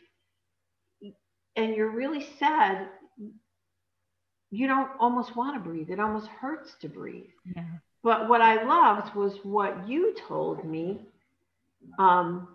and 1.56 1.76
you're 1.76 1.92
really 1.92 2.28
sad, 2.38 2.88
you 4.52 4.68
don't 4.68 4.90
almost 5.00 5.36
want 5.36 5.56
to 5.56 5.60
breathe. 5.68 5.90
It 5.90 6.00
almost 6.00 6.28
hurts 6.28 6.76
to 6.82 6.88
breathe. 6.88 7.30
Yeah. 7.56 7.66
But 8.04 8.30
what 8.30 8.42
I 8.42 8.64
loved 8.64 9.16
was 9.16 9.38
what 9.44 9.88
you 9.88 10.16
told 10.28 10.64
me. 10.66 11.00
Um, 11.98 12.48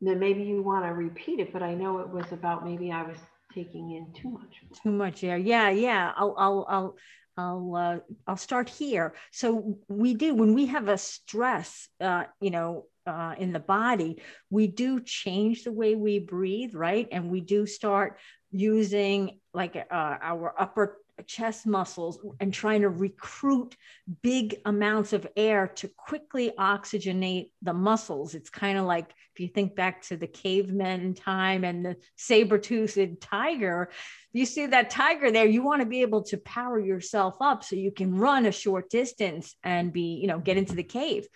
then 0.00 0.18
maybe 0.18 0.42
you 0.42 0.62
want 0.62 0.84
to 0.84 0.92
repeat 0.92 1.40
it, 1.40 1.52
but 1.52 1.62
I 1.62 1.74
know 1.74 1.98
it 1.98 2.08
was 2.08 2.32
about 2.32 2.64
maybe 2.64 2.90
I 2.90 3.02
was 3.02 3.18
taking 3.54 3.92
in 3.92 4.12
too 4.12 4.30
much. 4.30 4.62
Too 4.82 4.92
much 4.92 5.24
air. 5.24 5.36
Yeah, 5.36 5.70
yeah. 5.70 6.12
I'll, 6.16 6.34
I'll, 6.38 6.66
I'll, 6.68 6.96
I'll, 7.36 7.76
uh, 7.76 7.98
I'll 8.26 8.36
start 8.36 8.68
here. 8.68 9.14
So 9.30 9.78
we 9.88 10.14
do 10.14 10.34
when 10.34 10.54
we 10.54 10.66
have 10.66 10.88
a 10.88 10.98
stress, 10.98 11.88
uh, 12.00 12.24
you 12.40 12.50
know, 12.50 12.86
uh, 13.06 13.34
in 13.38 13.52
the 13.52 13.60
body, 13.60 14.22
we 14.50 14.66
do 14.66 15.00
change 15.00 15.64
the 15.64 15.72
way 15.72 15.94
we 15.94 16.18
breathe, 16.18 16.74
right? 16.74 17.08
And 17.10 17.30
we 17.30 17.40
do 17.40 17.66
start 17.66 18.18
using 18.50 19.40
like 19.54 19.76
uh, 19.76 20.16
our 20.22 20.54
upper 20.58 20.98
chest 21.22 21.66
muscles 21.66 22.18
and 22.40 22.52
trying 22.52 22.82
to 22.82 22.88
recruit 22.88 23.76
big 24.22 24.60
amounts 24.64 25.12
of 25.12 25.26
air 25.36 25.68
to 25.76 25.88
quickly 25.88 26.52
oxygenate 26.58 27.50
the 27.62 27.72
muscles. 27.72 28.34
It's 28.34 28.50
kind 28.50 28.78
of 28.78 28.84
like 28.84 29.10
if 29.34 29.40
you 29.40 29.48
think 29.48 29.76
back 29.76 30.02
to 30.02 30.16
the 30.16 30.26
cavemen 30.26 31.14
time 31.14 31.64
and 31.64 31.84
the 31.84 31.96
saber-toothed 32.16 33.20
tiger, 33.20 33.90
you 34.32 34.46
see 34.46 34.66
that 34.66 34.90
tiger 34.90 35.30
there, 35.30 35.46
you 35.46 35.62
want 35.62 35.80
to 35.80 35.86
be 35.86 36.02
able 36.02 36.22
to 36.24 36.36
power 36.38 36.78
yourself 36.78 37.36
up 37.40 37.64
so 37.64 37.76
you 37.76 37.90
can 37.90 38.14
run 38.14 38.46
a 38.46 38.52
short 38.52 38.90
distance 38.90 39.54
and 39.62 39.92
be, 39.92 40.18
you 40.20 40.26
know, 40.26 40.38
get 40.38 40.56
into 40.56 40.74
the 40.74 40.82
cave. 40.82 41.26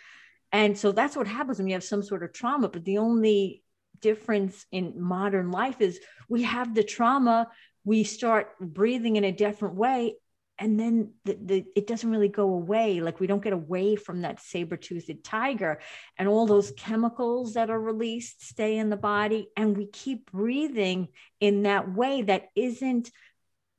And 0.53 0.79
so 0.79 0.93
that's 0.93 1.17
what 1.17 1.27
happens 1.27 1.59
when 1.59 1.67
you 1.67 1.75
have 1.75 1.85
some 1.85 2.03
sort 2.03 2.23
of 2.23 2.33
trauma. 2.33 2.69
But 2.69 2.85
the 2.85 2.99
only 2.99 3.63
difference 4.01 4.67
in 4.71 5.01
modern 5.01 5.51
life 5.51 5.81
is 5.81 5.99
we 6.29 6.43
have 6.43 6.75
the 6.75 6.85
trauma 6.85 7.49
we 7.85 8.05
start 8.05 8.59
breathing 8.61 9.17
in 9.17 9.25
a 9.25 9.33
different 9.33 9.75
way 9.75 10.15
and 10.59 10.79
then 10.79 11.13
the, 11.25 11.37
the, 11.43 11.65
it 11.75 11.87
doesn't 11.87 12.11
really 12.11 12.29
go 12.29 12.45
away. 12.45 13.01
Like 13.01 13.19
we 13.19 13.27
don't 13.27 13.43
get 13.43 13.53
away 13.53 13.97
from 13.97 14.23
that 14.23 14.41
saber-toothed 14.41 15.25
tiger 15.25 15.81
and 16.17 16.29
all 16.29 16.47
those 16.47 16.73
chemicals 16.77 17.55
that 17.55 17.71
are 17.71 17.81
released 17.81 18.47
stay 18.47 18.77
in 18.79 18.89
the 18.89 18.97
body 18.97 19.49
and 19.57 19.77
we 19.77 19.87
keep 19.87 20.31
breathing 20.31 21.09
in 21.41 21.65
that 21.65 21.93
way 21.93 22.23
that 22.23 22.51
isn't 22.55 23.11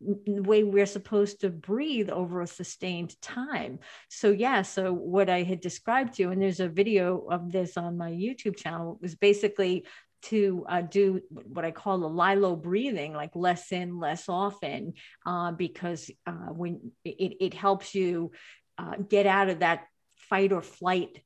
the 0.01 0.41
way 0.41 0.63
we're 0.63 0.85
supposed 0.85 1.41
to 1.41 1.50
breathe 1.50 2.09
over 2.09 2.41
a 2.41 2.47
sustained 2.47 3.19
time. 3.21 3.79
So 4.09 4.31
yeah 4.31 4.62
so 4.62 4.91
what 4.91 5.29
i 5.29 5.43
had 5.43 5.62
described 5.62 6.15
to 6.15 6.24
you 6.24 6.31
and 6.31 6.41
there's 6.41 6.59
a 6.59 6.67
video 6.67 7.25
of 7.31 7.51
this 7.51 7.77
on 7.77 7.97
my 7.97 8.12
youtube 8.12 8.57
channel 8.57 9.00
was 9.01 9.15
basically 9.15 9.85
to 10.25 10.65
uh, 10.67 10.82
do 10.82 11.22
what 11.29 11.65
I 11.65 11.72
call 11.72 12.00
the 12.00 12.10
lilo 12.10 12.55
breathing, 12.55 13.13
like 13.13 13.36
less 13.36 13.72
in, 13.72 14.00
less 14.00 14.29
often, 14.29 14.94
uh, 15.25 15.51
because 15.51 16.10
uh, 16.25 16.51
when 16.51 16.91
it, 17.03 17.38
it 17.39 17.53
helps 17.53 17.96
you 17.96 18.32
uh, 18.77 18.96
get 19.08 19.25
out 19.25 19.50
of 19.50 19.60
that 19.60 19.86
fight 20.15 20.51
or 20.51 20.62
flight 20.62 21.22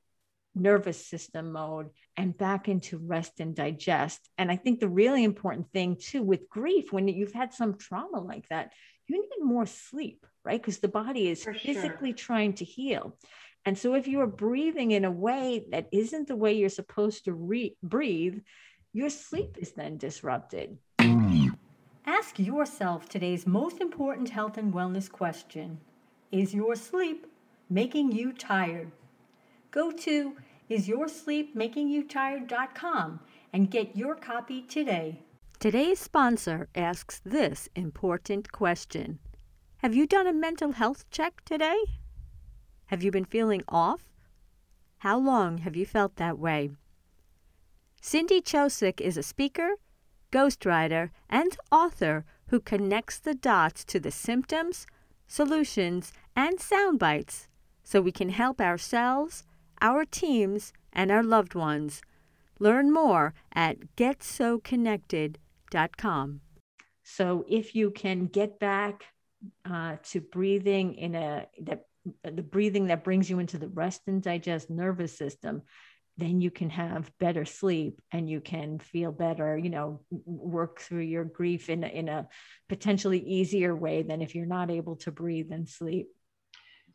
nervous 0.56 1.06
system 1.06 1.51
mode 1.51 1.89
and 2.18 2.38
back 2.38 2.68
into 2.68 2.98
rest 2.98 3.39
and 3.39 3.56
digest. 3.56 4.20
And 4.38 4.51
I 4.51 4.56
think 4.56 4.79
the 4.79 4.89
really 4.89 5.24
important 5.24 5.72
thing 5.72 5.98
too 6.00 6.24
with 6.24 6.50
grief, 6.50 6.91
when 6.91 7.08
you've 7.08 7.34
had 7.34 7.53
some 7.53 7.77
trauma 7.77 8.20
like 8.20 8.48
that, 8.50 8.72
you 9.08 9.22
need 9.22 9.44
more 9.44 9.65
sleep, 9.65 10.25
right? 10.44 10.62
Because 10.62 10.79
the 10.79 10.88
body 10.88 11.29
is 11.29 11.44
For 11.44 11.53
physically 11.53 12.12
sure. 12.12 12.18
trying 12.18 12.53
to 12.53 12.65
heal. 12.65 13.18
And 13.65 13.77
so 13.77 13.94
if 13.96 14.08
you 14.08 14.22
are 14.22 14.27
breathing 14.27 14.91
in 14.91 15.06
a 15.06 15.12
way 15.12 15.65
that 15.72 15.88
isn't 15.91 16.27
the 16.27 16.36
way 16.36 16.53
you're 16.53 16.70
supposed 16.70 17.25
to 17.25 17.34
re- 17.34 17.77
breathe, 17.84 18.39
your 18.93 19.10
sleep 19.10 19.58
is 19.60 19.74
then 19.74 19.98
disrupted. 19.98 20.77
Ask 22.05 22.39
yourself 22.39 23.08
today's 23.08 23.46
most 23.46 23.81
important 23.81 24.29
health 24.29 24.58
and 24.58 24.74
wellness 24.74 25.12
question 25.12 25.79
Is 26.31 26.53
your 26.53 26.75
sleep 26.75 27.27
making 27.69 28.12
you 28.12 28.34
tired? 28.34 28.91
Go 29.72 29.91
to 29.91 30.36
isyoursleepmakingyoutired.com 30.72 33.19
and 33.53 33.72
get 33.72 33.96
your 33.96 34.15
copy 34.15 34.63
today. 34.63 35.19
Today's 35.60 36.00
sponsor 36.00 36.67
asks 36.74 37.22
this 37.24 37.69
important 37.75 38.51
question 38.51 39.19
Have 39.77 39.93
you 39.93 40.08
done 40.08 40.25
a 40.25 40.34
mental 40.34 40.72
health 40.72 41.05
check 41.12 41.43
today? 41.46 41.77
Have 42.88 43.03
you 43.03 43.12
been 43.12 43.25
feeling 43.25 43.62
off? 43.67 44.10
How 45.00 45.19
long 45.19 45.58
have 45.60 45.75
you 45.75 45.86
felt 45.86 46.15
that 46.15 46.39
way? 46.39 46.72
Cindy 48.01 48.41
Chosick 48.41 49.00
is 49.01 49.18
a 49.18 49.24
speaker, 49.24 49.72
ghostwriter, 50.32 51.10
and 51.29 51.58
author 51.72 52.25
who 52.48 52.60
connects 52.60 53.20
the 53.20 53.36
dots 53.36 53.86
to 53.86 54.00
the 54.00 54.12
symptoms, 54.12 54.88
solutions, 55.27 56.12
and 56.36 56.60
sound 56.60 56.98
bites 56.98 57.48
so 57.84 58.01
we 58.01 58.12
can 58.12 58.29
help 58.29 58.60
ourselves, 58.62 59.44
our 59.82 60.06
teams, 60.06 60.74
and 60.94 61.12
our 61.12 61.24
loved 61.24 61.56
ones. 61.56 62.01
Learn 62.60 62.91
more 62.91 63.34
at 63.53 63.96
getsoconnected.com. 63.96 66.41
So 67.03 67.46
if 67.50 67.75
you 67.75 67.91
can 67.91 68.25
get 68.27 68.60
back 68.60 69.06
uh, 69.70 69.98
to 70.03 70.22
breathing 70.22 70.96
in 70.96 71.15
a 71.15 71.48
that 71.63 71.86
the 72.24 72.41
breathing 72.41 72.88
that 72.88 73.03
brings 73.03 73.29
you 73.29 73.39
into 73.39 73.58
the 73.58 73.68
rest 73.68 74.03
and 74.08 74.22
digest 74.22 74.70
nervous 74.70 75.18
system, 75.18 75.63
then 76.20 76.42
you 76.42 76.52
can 76.52 76.70
have 76.70 77.12
better 77.20 77.46
sleep 77.46 78.02
and 78.12 78.30
you 78.30 78.42
can 78.42 78.80
feel 78.80 79.12
better, 79.12 79.58
you 79.58 79.70
know, 79.70 80.02
work 80.26 80.80
through 80.82 81.02
your 81.02 81.24
grief 81.24 81.70
in, 81.70 81.84
a- 81.84 81.88
in 81.88 82.10
a 82.10 82.28
potentially 82.68 83.20
easier 83.20 83.76
way 83.76 84.04
than 84.04 84.22
if 84.22 84.36
you're 84.36 84.46
not 84.46 84.70
able 84.70 84.96
to 84.98 85.12
breathe 85.12 85.52
and 85.52 85.68
sleep. 85.68 86.08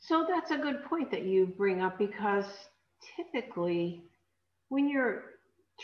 So 0.01 0.27
that's 0.29 0.51
a 0.51 0.59
good 0.59 0.85
point 0.85 1.11
that 1.11 1.25
you 1.25 1.47
bring 1.47 1.81
up 1.81 1.99
because 1.99 2.47
typically 3.17 4.05
when 4.69 4.89
you're 4.89 5.25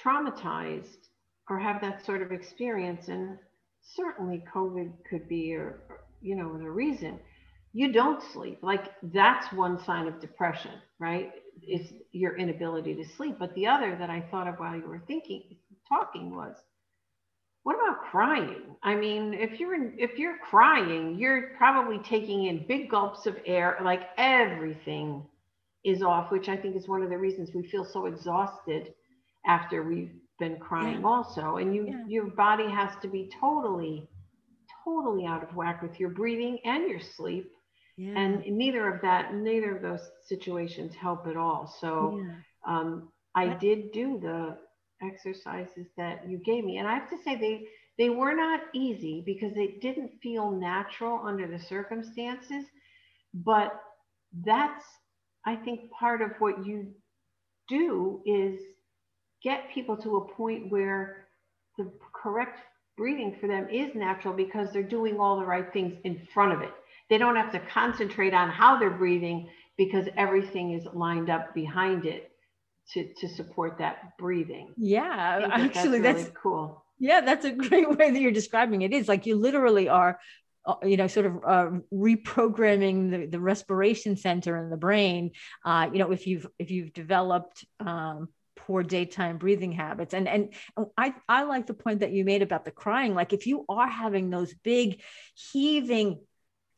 traumatized 0.02 1.08
or 1.48 1.58
have 1.58 1.80
that 1.80 2.04
sort 2.04 2.22
of 2.22 2.30
experience, 2.30 3.08
and 3.08 3.38
certainly 3.82 4.44
COVID 4.54 4.92
could 5.08 5.28
be, 5.28 5.54
or, 5.54 5.80
you 6.20 6.36
know, 6.36 6.56
the 6.56 6.70
reason 6.70 7.18
you 7.72 7.92
don't 7.92 8.22
sleep. 8.22 8.58
Like 8.62 8.92
that's 9.02 9.52
one 9.52 9.82
sign 9.84 10.06
of 10.06 10.20
depression, 10.20 10.72
right? 10.98 11.32
Is 11.66 11.92
your 12.12 12.36
inability 12.36 12.94
to 12.96 13.04
sleep. 13.16 13.36
But 13.38 13.54
the 13.54 13.66
other 13.66 13.96
that 13.96 14.10
I 14.10 14.20
thought 14.30 14.48
of 14.48 14.58
while 14.58 14.76
you 14.76 14.86
were 14.86 15.02
thinking, 15.06 15.56
talking 15.88 16.34
was, 16.34 16.56
what 17.62 17.76
about 17.76 18.02
crying? 18.10 18.76
I 18.82 18.94
mean, 18.94 19.34
if 19.34 19.60
you're 19.60 19.74
in, 19.74 19.94
if 19.98 20.18
you're 20.18 20.38
crying, 20.38 21.16
you're 21.18 21.50
probably 21.58 21.98
taking 21.98 22.46
in 22.46 22.66
big 22.66 22.90
gulps 22.90 23.26
of 23.26 23.36
air, 23.46 23.78
like 23.84 24.02
everything 24.16 25.26
is 25.84 26.02
off, 26.02 26.30
which 26.30 26.48
I 26.48 26.56
think 26.56 26.76
is 26.76 26.88
one 26.88 27.02
of 27.02 27.10
the 27.10 27.18
reasons 27.18 27.50
we 27.54 27.68
feel 27.68 27.84
so 27.84 28.06
exhausted 28.06 28.94
after 29.46 29.82
we've 29.82 30.12
been 30.38 30.58
crying 30.58 31.02
Yeah. 31.02 31.06
also. 31.06 31.56
And 31.58 31.74
you 31.74 31.86
Yeah. 31.86 32.04
your 32.06 32.26
body 32.26 32.68
has 32.70 32.96
to 33.02 33.08
be 33.08 33.28
totally, 33.40 34.08
totally 34.84 35.26
out 35.26 35.42
of 35.42 35.54
whack 35.54 35.82
with 35.82 36.00
your 36.00 36.10
breathing 36.10 36.58
and 36.64 36.88
your 36.88 37.00
sleep. 37.00 37.52
Yeah. 38.00 38.14
And 38.16 38.44
neither 38.46 38.88
of 38.92 39.02
that, 39.02 39.34
neither 39.34 39.76
of 39.76 39.82
those 39.82 40.10
situations 40.26 40.94
help 40.94 41.26
at 41.26 41.36
all. 41.36 41.66
So 41.80 42.16
yeah. 42.16 42.34
um, 42.66 43.12
I 43.34 43.48
Yeah. 43.48 43.58
did 43.60 43.92
do 43.92 44.18
the 44.20 44.58
exercises 45.02 45.86
that 45.96 46.28
you 46.28 46.38
gave 46.38 46.64
me, 46.64 46.78
and 46.78 46.88
I 46.88 46.94
have 46.94 47.10
to 47.10 47.18
say 47.24 47.36
they 47.36 47.66
they 47.98 48.10
were 48.10 48.34
not 48.34 48.60
easy 48.74 49.22
because 49.26 49.52
it 49.56 49.80
didn't 49.80 50.12
feel 50.22 50.50
natural 50.50 51.20
under 51.24 51.46
the 51.46 51.58
circumstances. 51.58 52.64
But 53.34 53.72
that's 54.44 54.84
I 55.46 55.56
think 55.56 55.90
part 55.92 56.22
of 56.22 56.32
what 56.40 56.64
you 56.66 56.94
do 57.68 58.22
is 58.26 58.60
get 59.42 59.70
people 59.74 59.96
to 59.98 60.16
a 60.16 60.28
point 60.34 60.70
where 60.70 61.26
the 61.78 61.90
correct 62.12 62.58
breathing 62.96 63.36
for 63.40 63.46
them 63.46 63.68
is 63.70 63.94
natural 63.94 64.34
because 64.34 64.72
they're 64.72 64.82
doing 64.82 65.18
all 65.18 65.38
the 65.38 65.46
right 65.46 65.72
things 65.72 65.94
in 66.04 66.26
front 66.34 66.52
of 66.52 66.62
it. 66.62 66.72
They 67.10 67.18
don't 67.18 67.36
have 67.36 67.52
to 67.52 67.58
concentrate 67.58 68.32
on 68.32 68.48
how 68.48 68.78
they're 68.78 68.88
breathing 68.88 69.50
because 69.76 70.06
everything 70.16 70.72
is 70.72 70.86
lined 70.94 71.28
up 71.28 71.54
behind 71.54 72.06
it 72.06 72.30
to, 72.92 73.12
to 73.14 73.28
support 73.28 73.78
that 73.78 74.16
breathing. 74.18 74.72
Yeah, 74.76 75.40
that 75.40 75.50
actually, 75.50 76.00
that's, 76.00 76.24
that's 76.24 76.36
cool. 76.40 76.84
Yeah, 76.98 77.20
that's 77.20 77.44
a 77.44 77.50
great 77.68 77.88
way 77.88 78.10
that 78.10 78.20
you're 78.20 78.32
describing 78.32 78.82
it. 78.82 78.92
Is 78.92 79.08
like 79.08 79.26
you 79.26 79.36
literally 79.36 79.88
are, 79.88 80.18
uh, 80.66 80.74
you 80.84 80.96
know, 80.96 81.06
sort 81.06 81.26
of 81.26 81.36
uh, 81.44 81.70
reprogramming 81.92 83.10
the, 83.10 83.26
the 83.26 83.40
respiration 83.40 84.16
center 84.16 84.56
in 84.56 84.70
the 84.70 84.76
brain. 84.76 85.32
Uh, 85.64 85.88
you 85.92 85.98
know, 85.98 86.12
if 86.12 86.26
you've 86.26 86.46
if 86.58 86.70
you've 86.70 86.92
developed 86.92 87.64
um, 87.80 88.28
poor 88.56 88.82
daytime 88.82 89.38
breathing 89.38 89.72
habits, 89.72 90.14
and 90.14 90.28
and 90.28 90.52
I 90.96 91.14
I 91.28 91.44
like 91.44 91.66
the 91.66 91.74
point 91.74 92.00
that 92.00 92.12
you 92.12 92.24
made 92.24 92.42
about 92.42 92.64
the 92.64 92.70
crying. 92.70 93.14
Like 93.14 93.32
if 93.32 93.46
you 93.46 93.64
are 93.68 93.88
having 93.88 94.30
those 94.30 94.52
big 94.62 95.00
heaving 95.52 96.20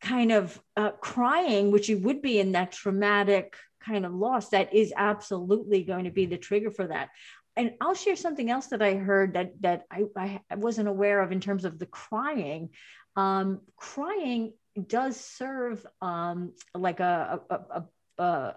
kind 0.03 0.31
of 0.31 0.61
uh, 0.77 0.91
crying, 0.91 1.71
which 1.71 1.89
you 1.89 1.97
would 1.97 2.21
be 2.21 2.39
in 2.39 2.51
that 2.51 2.71
traumatic 2.71 3.55
kind 3.83 4.05
of 4.05 4.13
loss, 4.13 4.49
that 4.49 4.73
is 4.73 4.93
absolutely 4.95 5.83
going 5.83 6.05
to 6.05 6.11
be 6.11 6.27
the 6.27 6.37
trigger 6.37 6.69
for 6.69 6.87
that 6.87 7.09
and 7.55 7.71
I'll 7.81 7.93
share 7.93 8.15
something 8.15 8.49
else 8.49 8.67
that 8.67 8.81
I 8.81 8.95
heard 8.95 9.33
that 9.33 9.61
that 9.61 9.85
I, 9.91 10.05
I 10.49 10.55
wasn't 10.55 10.87
aware 10.87 11.21
of 11.21 11.31
in 11.31 11.39
terms 11.39 11.65
of 11.65 11.79
the 11.79 11.85
crying. 11.85 12.69
Um, 13.15 13.61
crying 13.75 14.53
does 14.87 15.19
serve 15.19 15.85
um, 16.01 16.53
like 16.73 16.99
a 16.99 17.41
a, 17.49 17.55
a, 17.55 17.83
a 18.23 18.55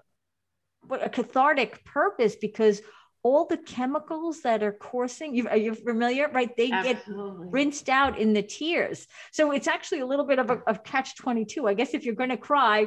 what 0.87 1.04
a 1.04 1.09
cathartic 1.09 1.85
purpose 1.85 2.37
because 2.37 2.80
all 3.27 3.45
the 3.45 3.57
chemicals 3.57 4.43
that 4.43 4.62
are 4.62 4.73
coursing, 4.73 5.35
you, 5.35 5.49
are 5.49 5.57
you 5.57 5.75
familiar? 5.75 6.29
Right, 6.29 6.57
they 6.57 6.69
get 6.69 7.03
rinsed 7.09 7.89
out 7.89 8.17
in 8.21 8.33
the 8.33 8.43
tears. 8.43 9.09
So 9.33 9.51
it's 9.51 9.67
actually 9.67 9.99
a 9.99 10.07
little 10.07 10.25
bit 10.25 10.39
of 10.39 10.49
a 10.49 10.62
of 10.69 10.85
catch 10.85 11.17
twenty 11.17 11.45
two. 11.45 11.67
I 11.67 11.75
guess 11.75 11.93
if 11.93 12.05
you're 12.05 12.15
going 12.15 12.31
to 12.31 12.37
cry, 12.37 12.87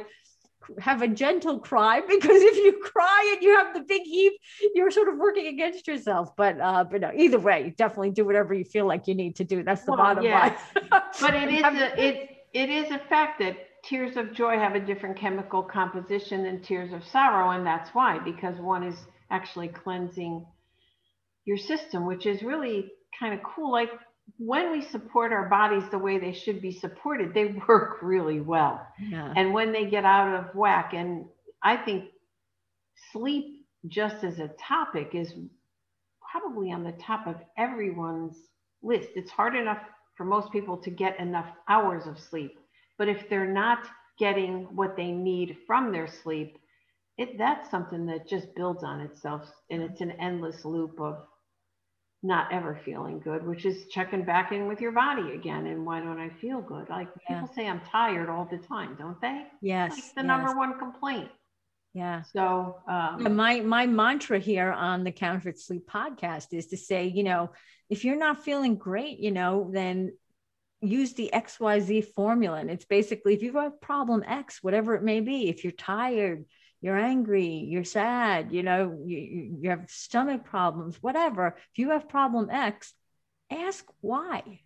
have 0.78 1.02
a 1.02 1.08
gentle 1.08 1.58
cry 1.58 2.00
because 2.14 2.40
if 2.50 2.56
you 2.56 2.80
cry 2.82 3.32
and 3.34 3.42
you 3.42 3.54
have 3.58 3.74
the 3.74 3.82
big 3.82 4.02
heap, 4.02 4.32
you're 4.74 4.90
sort 4.90 5.10
of 5.10 5.18
working 5.18 5.46
against 5.48 5.86
yourself. 5.86 6.34
But 6.36 6.58
uh, 6.58 6.84
but 6.84 7.02
no, 7.02 7.10
either 7.14 7.38
way, 7.38 7.74
definitely 7.76 8.12
do 8.12 8.24
whatever 8.24 8.54
you 8.54 8.64
feel 8.64 8.86
like 8.86 9.08
you 9.08 9.14
need 9.14 9.36
to 9.36 9.44
do. 9.44 9.62
That's 9.62 9.84
the 9.84 9.92
Well, 9.92 9.98
bottom 9.98 10.24
line. 10.24 10.56
but 11.20 11.34
it 11.34 11.52
is 11.52 11.64
a, 11.64 12.02
it 12.02 12.16
it 12.54 12.70
is 12.70 12.90
a 12.90 12.98
fact 13.10 13.40
that 13.40 13.58
tears 13.84 14.16
of 14.16 14.32
joy 14.32 14.58
have 14.58 14.74
a 14.74 14.80
different 14.80 15.18
chemical 15.18 15.62
composition 15.62 16.44
than 16.44 16.62
tears 16.62 16.92
of 16.94 17.02
sorrow 17.04 17.50
and 17.50 17.66
that's 17.66 17.90
why 17.94 18.18
because 18.18 18.56
one 18.58 18.82
is 18.82 19.06
actually 19.30 19.68
cleansing 19.68 20.44
your 21.44 21.56
system 21.56 22.06
which 22.06 22.26
is 22.26 22.42
really 22.42 22.90
kind 23.18 23.34
of 23.34 23.40
cool. 23.42 23.72
Like 23.72 23.90
when 24.38 24.70
we 24.70 24.82
support 24.82 25.32
our 25.32 25.48
bodies 25.48 25.82
the 25.90 25.98
way 25.98 26.18
they 26.18 26.32
should 26.32 26.60
be 26.60 26.72
supported 26.72 27.34
they 27.34 27.46
work 27.68 27.98
really 28.02 28.40
well. 28.40 28.86
Yeah. 29.00 29.32
and 29.36 29.52
when 29.52 29.72
they 29.72 29.86
get 29.90 30.04
out 30.04 30.34
of 30.34 30.54
whack 30.54 30.92
and 30.94 31.26
i 31.62 31.76
think 31.76 32.04
sleep 33.12 33.66
just 33.88 34.22
as 34.24 34.38
a 34.38 34.48
topic 34.58 35.10
is 35.14 35.32
probably 36.30 36.70
on 36.70 36.84
the 36.84 36.92
top 36.92 37.26
of 37.26 37.36
everyone's 37.58 38.36
list. 38.82 39.08
It's 39.16 39.30
hard 39.30 39.56
enough 39.56 39.78
for 40.16 40.24
most 40.24 40.52
people 40.52 40.76
to 40.76 40.90
get 40.90 41.18
enough 41.18 41.48
hours 41.68 42.06
of 42.06 42.18
sleep 42.18 42.58
but 42.98 43.08
if 43.08 43.28
they're 43.30 43.46
not 43.52 43.86
getting 44.18 44.64
what 44.76 44.94
they 44.96 45.10
need 45.10 45.56
from 45.66 45.90
their 45.90 46.06
sleep 46.22 46.58
it 47.20 47.38
that's 47.38 47.70
something 47.70 48.06
that 48.06 48.28
just 48.28 48.54
builds 48.56 48.82
on 48.82 49.00
itself 49.00 49.42
and 49.70 49.82
it's 49.82 50.00
an 50.00 50.10
endless 50.12 50.64
loop 50.64 51.00
of 51.00 51.16
not 52.22 52.52
ever 52.52 52.80
feeling 52.84 53.18
good 53.20 53.46
which 53.46 53.64
is 53.64 53.86
checking 53.90 54.24
back 54.24 54.52
in 54.52 54.66
with 54.66 54.80
your 54.80 54.92
body 54.92 55.32
again 55.34 55.66
and 55.66 55.86
why 55.86 56.00
don't 56.00 56.18
i 56.20 56.28
feel 56.40 56.60
good 56.60 56.88
like 56.88 57.08
Yeah. 57.28 57.36
people 57.36 57.54
say 57.54 57.66
i'm 57.68 57.80
tired 57.92 58.28
all 58.28 58.46
the 58.50 58.58
time 58.58 58.96
don't 58.98 59.20
they 59.20 59.44
Yes. 59.60 59.92
like 59.92 60.04
the 60.16 60.22
yes, 60.22 60.26
number 60.26 60.56
one 60.56 60.78
complaint. 60.78 61.28
Yeah. 61.92 62.22
So, 62.22 62.76
um, 62.88 63.16
Yeah, 63.20 63.28
my 63.30 63.60
my 63.60 63.86
mantra 63.86 64.38
here 64.38 64.70
on 64.72 65.02
the 65.04 65.10
Counterfeit 65.12 65.58
Sleep 65.58 65.84
podcast 65.90 66.46
is 66.52 66.68
to 66.68 66.76
say, 66.76 67.08
you 67.08 67.24
know, 67.24 67.50
if 67.88 68.04
you're 68.04 68.16
not 68.16 68.44
feeling 68.44 68.76
great, 68.76 69.18
you 69.18 69.32
know, 69.32 69.70
then 69.72 70.12
use 70.80 71.14
the 71.14 71.30
XYZ 71.34 72.04
formula. 72.14 72.58
And 72.58 72.70
it's 72.70 72.84
basically 72.84 73.34
if 73.34 73.42
you 73.42 73.52
have 73.58 73.80
problem 73.80 74.22
X, 74.26 74.62
whatever 74.62 74.94
it 74.94 75.02
may 75.02 75.20
be, 75.20 75.48
if 75.48 75.64
you're 75.64 75.72
tired, 75.72 76.44
you're 76.80 76.98
angry, 76.98 77.66
you're 77.68 77.84
sad, 77.84 78.52
you 78.52 78.62
know, 78.62 78.98
you, 79.04 79.58
you 79.60 79.70
have 79.70 79.90
stomach 79.90 80.44
problems, 80.44 80.96
whatever. 81.02 81.56
If 81.72 81.78
you 81.78 81.90
have 81.90 82.08
problem 82.08 82.48
X, 82.50 82.94
ask 83.50 83.84
why, 84.00 84.60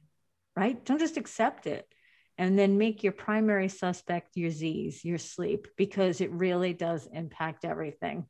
right? 0.57 0.85
Don't 0.85 1.01
just 1.01 1.17
accept 1.17 1.67
it. 1.67 1.87
And 2.37 2.59
then 2.59 2.79
make 2.79 3.05
your 3.05 3.13
primary 3.13 3.69
suspect 3.69 4.37
your 4.37 4.51
Z's, 4.51 5.05
your 5.05 5.19
sleep, 5.19 5.69
because 5.77 6.21
it 6.21 6.33
really 6.33 6.73
does 6.73 7.09
impact 7.13 7.65
everything. 7.65 8.27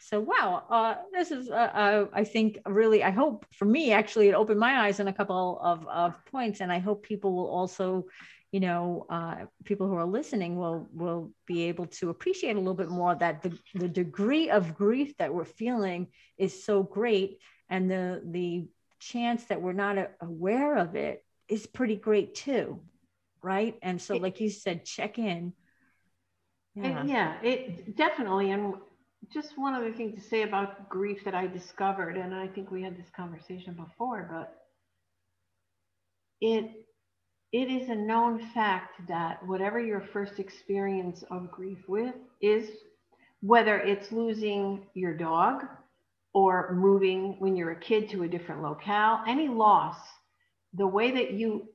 So, 0.00 0.20
wow, 0.20 0.64
uh, 0.68 0.94
this 1.12 1.30
is, 1.30 1.48
uh, 1.48 1.54
uh, 1.54 2.06
I 2.12 2.24
think, 2.24 2.58
really, 2.66 3.04
I 3.04 3.10
hope 3.10 3.46
for 3.52 3.66
me, 3.66 3.92
actually, 3.92 4.28
it 4.28 4.34
opened 4.34 4.58
my 4.58 4.80
eyes 4.80 5.00
on 5.00 5.06
a 5.06 5.12
couple 5.12 5.60
of, 5.62 5.86
of 5.86 6.24
points. 6.26 6.60
And 6.60 6.72
I 6.72 6.80
hope 6.80 7.02
people 7.04 7.34
will 7.36 7.48
also 7.48 8.06
you 8.52 8.60
know, 8.60 9.06
uh, 9.08 9.46
people 9.64 9.88
who 9.88 9.94
are 9.94 10.04
listening 10.04 10.56
will 10.56 10.86
will 10.92 11.32
be 11.46 11.62
able 11.62 11.86
to 11.86 12.10
appreciate 12.10 12.54
a 12.54 12.58
little 12.58 12.74
bit 12.74 12.90
more 12.90 13.14
that 13.14 13.42
the, 13.42 13.58
the 13.74 13.88
degree 13.88 14.50
of 14.50 14.74
grief 14.74 15.16
that 15.16 15.32
we're 15.32 15.46
feeling 15.46 16.08
is 16.36 16.62
so 16.62 16.82
great, 16.82 17.38
and 17.70 17.90
the 17.90 18.22
the 18.26 18.66
chance 19.00 19.44
that 19.46 19.60
we're 19.60 19.72
not 19.72 19.96
aware 20.20 20.76
of 20.76 20.94
it 20.94 21.24
is 21.48 21.66
pretty 21.66 21.96
great 21.96 22.34
too, 22.34 22.82
right? 23.42 23.78
And 23.80 24.00
so, 24.00 24.18
like 24.18 24.38
you 24.38 24.50
said, 24.50 24.84
check 24.84 25.18
in. 25.18 25.54
Yeah, 26.74 27.04
yeah 27.04 27.42
it 27.42 27.96
definitely. 27.96 28.50
And 28.50 28.74
just 29.32 29.56
one 29.56 29.72
other 29.72 29.92
thing 29.92 30.14
to 30.14 30.20
say 30.20 30.42
about 30.42 30.90
grief 30.90 31.24
that 31.24 31.34
I 31.34 31.46
discovered, 31.46 32.18
and 32.18 32.34
I 32.34 32.48
think 32.48 32.70
we 32.70 32.82
had 32.82 32.98
this 32.98 33.08
conversation 33.16 33.72
before, 33.72 34.28
but 34.30 34.58
it 36.42 36.81
it 37.52 37.70
is 37.70 37.88
a 37.90 37.94
known 37.94 38.40
fact 38.54 39.06
that 39.08 39.46
whatever 39.46 39.78
your 39.78 40.00
first 40.00 40.38
experience 40.38 41.22
of 41.30 41.50
grief 41.50 41.78
with 41.86 42.14
is, 42.40 42.68
whether 43.40 43.78
it's 43.78 44.10
losing 44.10 44.86
your 44.94 45.14
dog 45.16 45.64
or 46.32 46.72
moving 46.74 47.36
when 47.40 47.54
you're 47.54 47.72
a 47.72 47.80
kid 47.80 48.08
to 48.10 48.22
a 48.22 48.28
different 48.28 48.62
locale, 48.62 49.20
any 49.26 49.48
loss, 49.48 49.96
the 50.74 50.86
way 50.86 51.10
that 51.10 51.32
you 51.32 51.68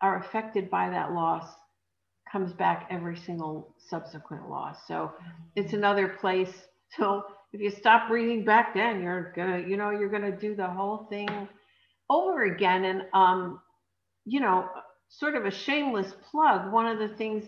are 0.00 0.18
affected 0.18 0.68
by 0.70 0.90
that 0.90 1.12
loss 1.12 1.46
comes 2.30 2.52
back 2.52 2.88
every 2.90 3.16
single 3.16 3.74
subsequent 3.78 4.48
loss. 4.48 4.78
So 4.88 5.12
it's 5.54 5.72
another 5.72 6.08
place. 6.08 6.52
So 6.98 7.24
if 7.52 7.60
you 7.60 7.70
stop 7.70 8.08
breathing 8.08 8.44
back 8.44 8.74
then, 8.74 9.02
you're 9.02 9.32
gonna, 9.36 9.60
you 9.60 9.76
know, 9.76 9.90
you're 9.90 10.08
gonna 10.08 10.36
do 10.36 10.56
the 10.56 10.66
whole 10.66 11.06
thing 11.10 11.28
over 12.08 12.44
again. 12.44 12.84
And 12.84 13.02
um, 13.12 13.60
you 14.30 14.38
know, 14.38 14.68
sort 15.08 15.34
of 15.34 15.44
a 15.44 15.50
shameless 15.50 16.12
plug, 16.30 16.72
one 16.72 16.86
of 16.86 16.98
the 17.00 17.16
things 17.16 17.44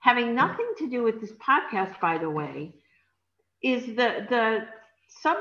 having 0.00 0.34
nothing 0.34 0.68
to 0.78 0.88
do 0.88 1.04
with 1.04 1.20
this 1.20 1.32
podcast, 1.34 2.00
by 2.00 2.18
the 2.18 2.28
way, 2.28 2.74
is 3.62 3.86
the 3.86 4.26
the 4.28 4.66
sub 5.22 5.36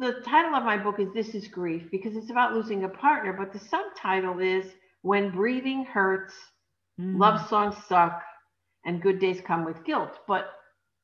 the 0.00 0.22
title 0.24 0.54
of 0.54 0.64
my 0.64 0.78
book 0.78 0.98
is 0.98 1.12
This 1.12 1.34
is 1.34 1.48
Grief 1.48 1.82
because 1.90 2.16
it's 2.16 2.30
about 2.30 2.54
losing 2.54 2.84
a 2.84 2.88
partner, 2.88 3.34
but 3.34 3.52
the 3.52 3.58
subtitle 3.58 4.38
is 4.40 4.64
When 5.02 5.30
Breathing 5.30 5.84
Hurts, 5.84 6.32
mm. 6.98 7.18
Love 7.18 7.46
Songs 7.50 7.76
Suck, 7.86 8.22
and 8.86 9.02
Good 9.02 9.18
Days 9.18 9.42
Come 9.46 9.66
with 9.66 9.84
Guilt. 9.84 10.18
But 10.26 10.50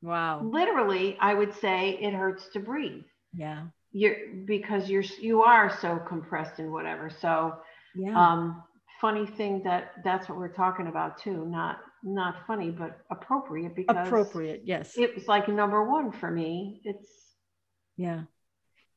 wow. 0.00 0.40
Literally, 0.42 1.18
I 1.20 1.34
would 1.34 1.54
say 1.54 1.98
it 2.00 2.14
hurts 2.14 2.48
to 2.54 2.60
breathe. 2.60 3.04
Yeah. 3.34 3.64
You're 3.92 4.16
because 4.46 4.88
you're 4.88 5.04
you 5.20 5.42
are 5.42 5.70
so 5.82 6.00
compressed 6.08 6.58
and 6.58 6.72
whatever. 6.72 7.10
So 7.10 7.56
yeah. 7.94 8.18
um 8.18 8.62
funny 9.02 9.26
thing 9.26 9.62
that 9.64 9.92
that's 10.02 10.28
what 10.28 10.38
we're 10.38 10.54
talking 10.54 10.86
about 10.86 11.18
too. 11.18 11.44
Not 11.44 11.80
not 12.02 12.46
funny, 12.46 12.70
but 12.70 13.00
appropriate 13.10 13.76
because 13.76 14.06
appropriate. 14.06 14.62
Yes, 14.64 14.96
it 14.96 15.14
was 15.14 15.26
like 15.28 15.48
number 15.48 15.84
one 15.84 16.12
for 16.12 16.30
me. 16.30 16.80
It's 16.84 17.08
yeah. 17.98 18.22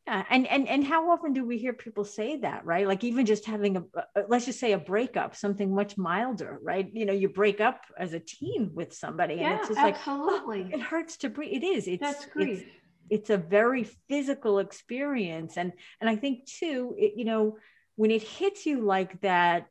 Yeah, 0.08 0.24
and 0.30 0.46
and 0.46 0.68
and 0.68 0.86
how 0.86 1.10
often 1.10 1.34
do 1.34 1.44
we 1.44 1.58
hear 1.58 1.74
people 1.74 2.06
say 2.06 2.38
that, 2.38 2.64
right? 2.64 2.88
Like 2.88 3.04
even 3.04 3.26
just 3.26 3.46
having 3.46 3.78
a, 3.78 3.84
a, 3.96 4.22
let's 4.30 4.46
just 4.46 4.60
say 4.60 4.74
a 4.74 4.78
breakup, 4.78 5.36
something 5.36 5.74
much 5.74 5.98
milder, 5.98 6.60
right? 6.62 6.88
You 6.94 7.08
know, 7.08 7.14
you 7.14 7.28
break 7.28 7.60
up 7.60 7.82
as 7.98 8.14
a 8.14 8.20
teen 8.20 8.70
with 8.76 8.94
somebody, 8.94 9.36
yeah, 9.36 9.54
and 9.54 9.60
it's 9.60 9.70
just 9.70 9.80
absolutely. 9.80 10.66
like 10.66 10.72
oh, 10.76 10.78
it 10.78 10.82
hurts 10.84 11.18
to 11.18 11.30
breathe. 11.30 11.54
It 11.54 11.66
is. 11.66 11.88
It's 11.88 12.02
That's 12.02 12.26
grief. 12.28 12.62
It's, 12.62 12.70
it's 13.10 13.30
a 13.32 13.38
very 13.38 13.84
physical 14.08 14.60
experience, 14.60 15.58
and 15.58 15.74
and 16.00 16.08
I 16.08 16.18
think 16.18 16.46
too, 16.46 16.94
it, 17.00 17.14
you 17.16 17.26
know, 17.26 17.58
when 17.96 18.12
it 18.12 18.22
hits 18.22 18.68
you 18.68 18.82
like 18.82 19.20
that, 19.22 19.66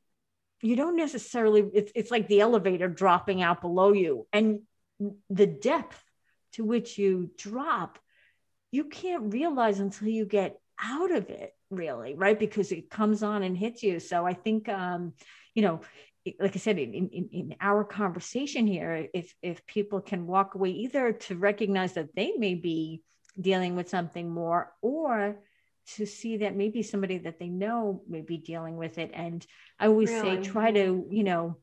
you 0.62 0.76
don't 0.76 0.96
necessarily 0.96 1.64
it's, 1.74 1.92
it's 1.94 2.10
like 2.10 2.28
the 2.28 2.40
elevator 2.40 2.88
dropping 2.88 3.42
out 3.42 3.60
below 3.60 3.92
you 3.92 4.26
and 4.32 4.60
the 5.30 5.46
depth 5.46 6.02
to 6.52 6.64
which 6.64 6.98
you 6.98 7.30
drop 7.36 7.98
you 8.70 8.84
can't 8.84 9.32
realize 9.32 9.78
until 9.78 10.08
you 10.08 10.24
get 10.24 10.58
out 10.82 11.10
of 11.10 11.30
it 11.30 11.54
really 11.70 12.14
right? 12.14 12.38
Because 12.38 12.72
it 12.72 12.90
comes 12.90 13.22
on 13.22 13.42
and 13.42 13.56
hits 13.56 13.82
you. 13.82 14.00
So 14.00 14.26
i 14.26 14.32
think 14.32 14.68
um 14.68 15.12
you 15.54 15.62
know 15.62 15.80
like 16.40 16.56
i 16.56 16.58
said 16.58 16.78
in, 16.78 16.94
in, 16.94 17.28
in 17.32 17.54
our 17.60 17.84
conversation 17.84 18.66
here 18.66 19.08
if 19.12 19.34
if 19.42 19.66
people 19.66 20.00
can 20.00 20.26
walk 20.26 20.54
away 20.54 20.70
either 20.70 21.12
to 21.12 21.36
recognize 21.36 21.94
that 21.94 22.14
they 22.14 22.32
may 22.38 22.54
be 22.54 23.02
dealing 23.38 23.76
with 23.76 23.88
something 23.90 24.30
more 24.30 24.72
or 24.80 25.36
to 25.96 26.06
see 26.06 26.38
that 26.38 26.56
maybe 26.56 26.82
somebody 26.82 27.18
that 27.18 27.38
they 27.38 27.48
know 27.48 28.02
may 28.08 28.22
be 28.22 28.38
dealing 28.38 28.76
with 28.76 28.98
it. 28.98 29.10
And 29.14 29.46
I 29.78 29.86
always 29.86 30.10
really? 30.10 30.42
say, 30.42 30.50
try 30.50 30.70
to, 30.72 31.06
you 31.10 31.24
know, 31.24 31.56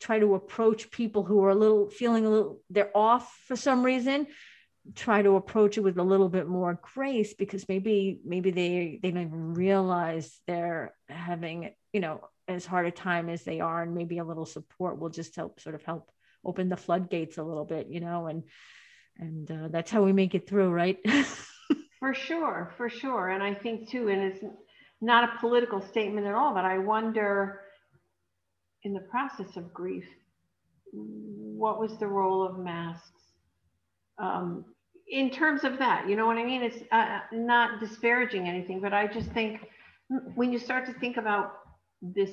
try 0.00 0.18
to 0.18 0.34
approach 0.34 0.90
people 0.90 1.22
who 1.22 1.42
are 1.44 1.50
a 1.50 1.54
little 1.54 1.88
feeling 1.88 2.26
a 2.26 2.30
little, 2.30 2.60
they're 2.70 2.96
off 2.96 3.34
for 3.46 3.56
some 3.56 3.82
reason. 3.82 4.26
Try 4.94 5.22
to 5.22 5.36
approach 5.36 5.78
it 5.78 5.82
with 5.82 5.96
a 5.98 6.02
little 6.02 6.28
bit 6.28 6.48
more 6.48 6.80
grace 6.94 7.34
because 7.34 7.68
maybe, 7.68 8.20
maybe 8.24 8.50
they, 8.50 8.98
they 9.02 9.10
don't 9.10 9.26
even 9.26 9.54
realize 9.54 10.40
they're 10.46 10.92
having, 11.08 11.70
you 11.92 12.00
know, 12.00 12.20
as 12.48 12.66
hard 12.66 12.86
a 12.86 12.90
time 12.90 13.28
as 13.28 13.44
they 13.44 13.60
are. 13.60 13.82
And 13.82 13.94
maybe 13.94 14.18
a 14.18 14.24
little 14.24 14.46
support 14.46 14.98
will 14.98 15.10
just 15.10 15.36
help 15.36 15.60
sort 15.60 15.76
of 15.76 15.84
help 15.84 16.10
open 16.44 16.68
the 16.68 16.76
floodgates 16.76 17.38
a 17.38 17.44
little 17.44 17.64
bit, 17.64 17.86
you 17.88 18.00
know, 18.00 18.26
and, 18.26 18.42
and 19.18 19.50
uh, 19.50 19.68
that's 19.68 19.90
how 19.90 20.02
we 20.02 20.12
make 20.12 20.34
it 20.34 20.48
through, 20.48 20.70
right? 20.70 20.98
For 22.02 22.14
sure, 22.14 22.74
for 22.76 22.90
sure. 22.90 23.28
And 23.28 23.44
I 23.44 23.54
think 23.54 23.88
too, 23.88 24.08
and 24.08 24.20
it's 24.20 24.44
not 25.00 25.22
a 25.22 25.38
political 25.38 25.80
statement 25.80 26.26
at 26.26 26.34
all, 26.34 26.52
but 26.52 26.64
I 26.64 26.76
wonder 26.78 27.60
in 28.82 28.92
the 28.92 29.06
process 29.08 29.56
of 29.56 29.72
grief, 29.72 30.02
what 30.92 31.78
was 31.78 31.96
the 32.00 32.08
role 32.08 32.42
of 32.44 32.58
masks? 32.58 33.08
Um, 34.18 34.64
in 35.06 35.30
terms 35.30 35.62
of 35.62 35.78
that, 35.78 36.08
you 36.08 36.16
know 36.16 36.26
what 36.26 36.38
I 36.38 36.44
mean? 36.44 36.64
It's 36.64 36.78
uh, 36.90 37.20
not 37.30 37.78
disparaging 37.78 38.48
anything, 38.48 38.80
but 38.80 38.92
I 38.92 39.06
just 39.06 39.30
think 39.30 39.60
when 40.34 40.52
you 40.52 40.58
start 40.58 40.86
to 40.86 40.92
think 40.94 41.18
about 41.18 41.52
this 42.02 42.32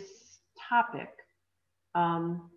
topic, 0.67 1.09
um, 1.93 2.49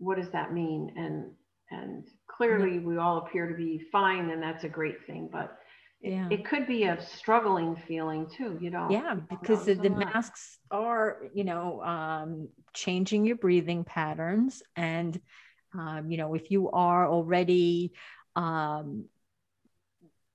what 0.00 0.18
does 0.18 0.30
that 0.32 0.52
mean? 0.52 0.92
And 0.98 1.32
and 1.70 2.04
clearly 2.26 2.78
we 2.78 2.98
all 2.98 3.18
appear 3.26 3.48
to 3.48 3.54
be 3.54 3.80
fine, 3.90 4.28
and 4.28 4.42
that's 4.42 4.64
a 4.64 4.68
great 4.68 5.06
thing. 5.06 5.30
But 5.32 5.58
yeah. 6.00 6.28
it 6.30 6.44
could 6.44 6.66
be 6.66 6.84
a 6.84 7.00
struggling 7.00 7.76
feeling 7.76 8.26
too 8.26 8.56
you 8.60 8.70
know 8.70 8.88
yeah 8.90 9.14
because 9.14 9.64
the, 9.64 9.74
the 9.74 9.90
masks 9.90 10.58
are 10.70 11.18
you 11.34 11.44
know 11.44 11.82
um, 11.82 12.48
changing 12.72 13.24
your 13.24 13.36
breathing 13.36 13.84
patterns 13.84 14.62
and 14.76 15.20
um, 15.76 16.10
you 16.10 16.16
know 16.16 16.34
if 16.34 16.50
you 16.50 16.70
are 16.70 17.08
already 17.08 17.92
um, 18.36 19.06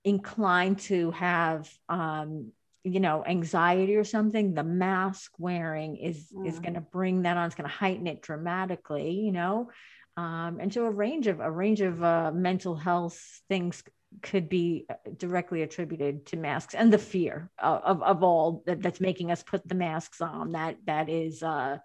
inclined 0.03 0.79
to 0.79 1.11
have 1.11 1.69
um, 1.87 2.51
you 2.83 2.99
know 2.99 3.23
anxiety 3.25 3.95
or 3.95 4.03
something 4.03 4.53
the 4.53 4.63
mask 4.63 5.31
wearing 5.37 5.95
is 5.95 6.27
mm. 6.35 6.45
is 6.45 6.59
going 6.59 6.73
to 6.73 6.81
bring 6.81 7.21
that 7.21 7.37
on 7.37 7.45
it's 7.45 7.55
going 7.55 7.69
to 7.69 7.75
heighten 7.75 8.07
it 8.07 8.21
dramatically 8.21 9.11
you 9.11 9.31
know 9.31 9.69
um, 10.15 10.59
and 10.59 10.71
so 10.71 10.85
a 10.85 10.91
range 10.91 11.27
of 11.27 11.39
a 11.39 11.49
range 11.49 11.81
of 11.81 12.03
uh, 12.03 12.31
mental 12.33 12.75
health 12.75 13.41
things 13.47 13.81
could 14.21 14.49
be 14.49 14.85
uh, 14.89 14.95
directly 15.17 15.61
attributed 15.61 16.25
to 16.27 16.37
masks 16.37 16.73
and 16.73 16.91
the 16.91 16.97
fear 16.97 17.49
of, 17.59 18.01
of 18.01 18.23
all 18.23 18.63
that, 18.65 18.81
that's 18.81 19.01
making 19.01 19.31
us 19.31 19.43
put 19.43 19.67
the 19.67 19.75
masks 19.75 20.21
on 20.21 20.51
that 20.51 20.77
that 20.85 21.09
is 21.09 21.43
uh, 21.43 21.77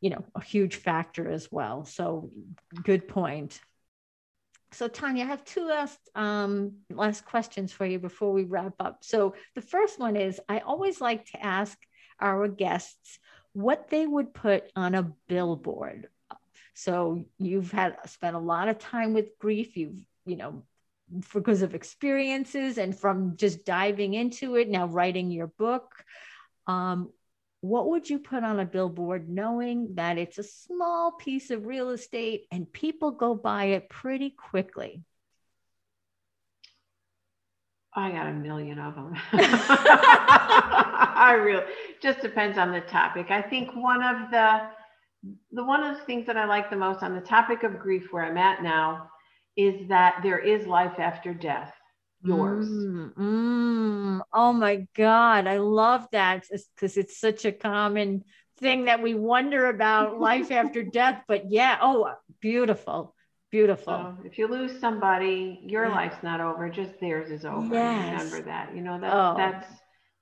you 0.00 0.10
know 0.10 0.24
a 0.34 0.42
huge 0.42 0.76
factor 0.76 1.28
as 1.28 1.48
well. 1.50 1.84
So 1.84 2.30
good 2.82 3.08
point. 3.08 3.60
So 4.70 4.86
tanya 4.86 5.24
i 5.24 5.26
have 5.26 5.44
two 5.44 5.66
last 5.66 5.98
um, 6.14 6.76
last 6.90 7.24
questions 7.24 7.72
for 7.72 7.86
you 7.86 7.98
before 7.98 8.32
we 8.32 8.44
wrap 8.44 8.74
up. 8.80 8.98
So 9.02 9.34
the 9.54 9.62
first 9.62 9.98
one 9.98 10.16
is 10.16 10.40
i 10.48 10.58
always 10.60 11.00
like 11.00 11.24
to 11.26 11.44
ask 11.44 11.78
our 12.20 12.48
guests 12.48 13.18
what 13.52 13.88
they 13.88 14.06
would 14.06 14.34
put 14.34 14.70
on 14.76 14.94
a 14.94 15.10
billboard. 15.26 16.08
So 16.74 17.24
you've 17.38 17.72
had 17.72 17.96
spent 18.06 18.36
a 18.36 18.40
lot 18.40 18.68
of 18.68 18.78
time 18.78 19.14
with 19.14 19.38
grief. 19.38 19.76
You've 19.76 20.00
you 20.26 20.36
know 20.36 20.62
because 21.32 21.62
of 21.62 21.74
experiences 21.74 22.78
and 22.78 22.98
from 22.98 23.36
just 23.36 23.64
diving 23.64 24.14
into 24.14 24.56
it 24.56 24.68
now 24.68 24.86
writing 24.86 25.30
your 25.30 25.46
book 25.46 26.04
um, 26.66 27.10
what 27.60 27.88
would 27.88 28.08
you 28.08 28.18
put 28.18 28.44
on 28.44 28.60
a 28.60 28.64
billboard 28.64 29.28
knowing 29.28 29.94
that 29.94 30.18
it's 30.18 30.38
a 30.38 30.42
small 30.42 31.12
piece 31.12 31.50
of 31.50 31.66
real 31.66 31.90
estate 31.90 32.46
and 32.52 32.72
people 32.72 33.10
go 33.10 33.34
by 33.34 33.66
it 33.66 33.88
pretty 33.88 34.30
quickly 34.30 35.02
I 37.94 38.12
got 38.12 38.28
a 38.28 38.32
million 38.32 38.78
of 38.78 38.94
them. 38.94 39.14
I 39.32 41.36
really 41.42 41.64
just 42.00 42.20
depends 42.20 42.56
on 42.56 42.70
the 42.70 42.82
topic. 42.82 43.30
I 43.30 43.42
think 43.42 43.74
one 43.74 44.04
of 44.04 44.30
the 44.30 44.68
the 45.52 45.64
one 45.64 45.82
of 45.82 45.98
the 45.98 46.04
things 46.04 46.26
that 46.26 46.36
I 46.36 46.44
like 46.44 46.70
the 46.70 46.76
most 46.76 47.02
on 47.02 47.14
the 47.14 47.20
topic 47.20 47.64
of 47.64 47.80
grief 47.80 48.12
where 48.12 48.24
I'm 48.24 48.38
at 48.38 48.62
now 48.62 49.10
is 49.58 49.88
that 49.88 50.20
there 50.22 50.38
is 50.38 50.66
life 50.66 51.00
after 51.00 51.34
death. 51.34 51.74
Yours. 52.22 52.68
Mm, 52.68 53.14
mm. 53.14 54.20
Oh 54.32 54.52
my 54.52 54.86
God. 54.94 55.48
I 55.48 55.58
love 55.58 56.06
that 56.12 56.44
because 56.74 56.96
it's 56.96 57.18
such 57.18 57.44
a 57.44 57.52
common 57.52 58.24
thing 58.58 58.84
that 58.84 59.02
we 59.02 59.14
wonder 59.14 59.66
about 59.66 60.20
life 60.28 60.52
after 60.52 60.84
death. 60.84 61.22
But 61.26 61.50
yeah, 61.50 61.78
oh, 61.82 62.14
beautiful. 62.40 63.14
Beautiful. 63.50 64.16
So 64.20 64.26
if 64.26 64.38
you 64.38 64.46
lose 64.46 64.78
somebody, 64.78 65.60
your 65.64 65.86
yeah. 65.86 65.94
life's 65.94 66.22
not 66.22 66.40
over, 66.40 66.68
just 66.68 67.00
theirs 67.00 67.30
is 67.30 67.44
over. 67.44 67.74
Yes. 67.74 68.22
Remember 68.22 68.42
that. 68.48 68.76
You 68.76 68.82
know, 68.82 69.00
that 69.00 69.12
oh. 69.12 69.34
that's 69.36 69.66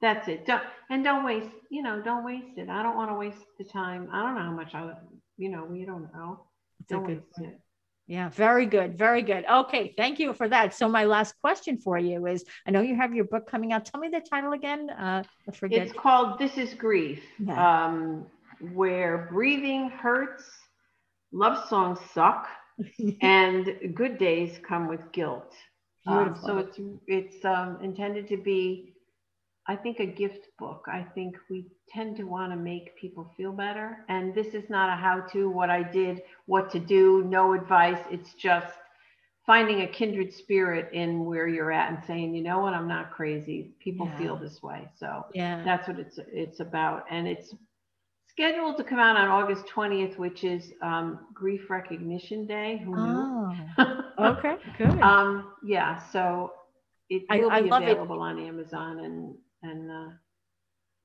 that's 0.00 0.28
it. 0.28 0.46
Don't 0.46 0.62
and 0.90 1.04
don't 1.04 1.24
waste, 1.24 1.50
you 1.70 1.82
know, 1.82 2.00
don't 2.00 2.24
waste 2.24 2.56
it. 2.56 2.70
I 2.70 2.82
don't 2.82 2.96
want 2.96 3.10
to 3.10 3.16
waste 3.16 3.44
the 3.58 3.64
time. 3.64 4.08
I 4.12 4.22
don't 4.22 4.36
know 4.36 4.42
how 4.42 4.52
much 4.52 4.74
I 4.74 4.92
you 5.36 5.50
know, 5.50 5.66
we 5.68 5.84
don't 5.84 6.08
know. 6.14 6.46
That's 6.80 6.90
don't 6.90 7.06
waste 7.06 7.32
point. 7.36 7.52
it. 7.52 7.60
Yeah, 8.06 8.28
very 8.28 8.66
good. 8.66 8.96
Very 8.96 9.22
good. 9.22 9.44
Okay, 9.50 9.92
thank 9.96 10.20
you 10.20 10.32
for 10.32 10.48
that. 10.48 10.74
So 10.74 10.88
my 10.88 11.04
last 11.04 11.34
question 11.40 11.78
for 11.78 11.98
you 11.98 12.26
is 12.26 12.44
I 12.66 12.70
know 12.70 12.80
you 12.80 12.94
have 12.94 13.12
your 13.12 13.24
book 13.24 13.50
coming 13.50 13.72
out. 13.72 13.84
Tell 13.84 14.00
me 14.00 14.08
the 14.08 14.20
title 14.20 14.52
again. 14.52 14.90
Uh 14.90 15.22
I 15.48 15.52
forget. 15.52 15.88
It's 15.88 15.92
called 15.92 16.38
This 16.38 16.56
is 16.56 16.74
Grief. 16.74 17.22
Yeah. 17.38 17.84
Um 17.86 18.26
where 18.72 19.28
breathing 19.30 19.90
hurts, 19.90 20.44
love 21.32 21.68
songs 21.68 21.98
suck 22.14 22.48
and 23.20 23.94
good 23.94 24.18
days 24.18 24.58
come 24.66 24.88
with 24.88 25.12
guilt. 25.12 25.52
Um, 26.06 26.36
so 26.40 26.58
it's 26.58 26.78
it's 27.08 27.44
um, 27.44 27.78
intended 27.82 28.28
to 28.28 28.36
be, 28.36 28.94
I 29.68 29.76
think, 29.76 29.98
a 29.98 30.06
gift 30.06 30.48
book. 30.58 30.84
I 30.86 31.04
think 31.14 31.36
we 31.50 31.66
tend 31.88 32.16
to 32.18 32.24
want 32.24 32.52
to 32.52 32.56
make 32.56 32.96
people 32.96 33.30
feel 33.36 33.52
better, 33.52 33.98
and 34.08 34.34
this 34.34 34.54
is 34.54 34.68
not 34.70 34.90
a 34.90 34.96
how-to, 34.96 35.48
what 35.50 35.70
I 35.70 35.82
did, 35.82 36.22
what 36.46 36.70
to 36.72 36.78
do, 36.78 37.24
no 37.26 37.52
advice. 37.54 37.98
It's 38.10 38.34
just 38.34 38.72
finding 39.44 39.82
a 39.82 39.86
kindred 39.86 40.32
spirit 40.32 40.92
in 40.92 41.24
where 41.24 41.46
you're 41.46 41.72
at 41.72 41.92
and 41.92 42.02
saying, 42.06 42.34
you 42.34 42.42
know 42.42 42.58
what, 42.58 42.74
I'm 42.74 42.88
not 42.88 43.12
crazy. 43.12 43.72
People 43.80 44.06
yeah. 44.06 44.18
feel 44.18 44.36
this 44.36 44.62
way, 44.62 44.88
so 44.98 45.26
yeah, 45.34 45.62
that's 45.64 45.88
what 45.88 45.98
it's 45.98 46.18
it's 46.28 46.60
about, 46.60 47.04
and 47.10 47.26
it's 47.26 47.54
scheduled 48.28 48.76
to 48.76 48.84
come 48.84 48.98
out 48.98 49.16
on 49.16 49.28
August 49.28 49.64
20th, 49.74 50.18
which 50.18 50.44
is 50.44 50.72
um, 50.82 51.20
Grief 51.32 51.70
Recognition 51.70 52.46
Day. 52.46 52.82
Who 52.84 52.94
knew? 52.94 53.56
Oh, 53.78 54.36
okay, 54.36 54.56
good. 54.78 55.00
um, 55.00 55.52
yeah, 55.64 56.02
so 56.12 56.52
it 57.08 57.22
will 57.30 57.50
I, 57.50 57.62
be 57.62 57.70
I 57.70 57.78
available 57.78 58.16
it. 58.16 58.28
on 58.28 58.38
Amazon 58.38 58.98
and 59.00 59.34
and. 59.62 59.90
Uh, 59.90 60.10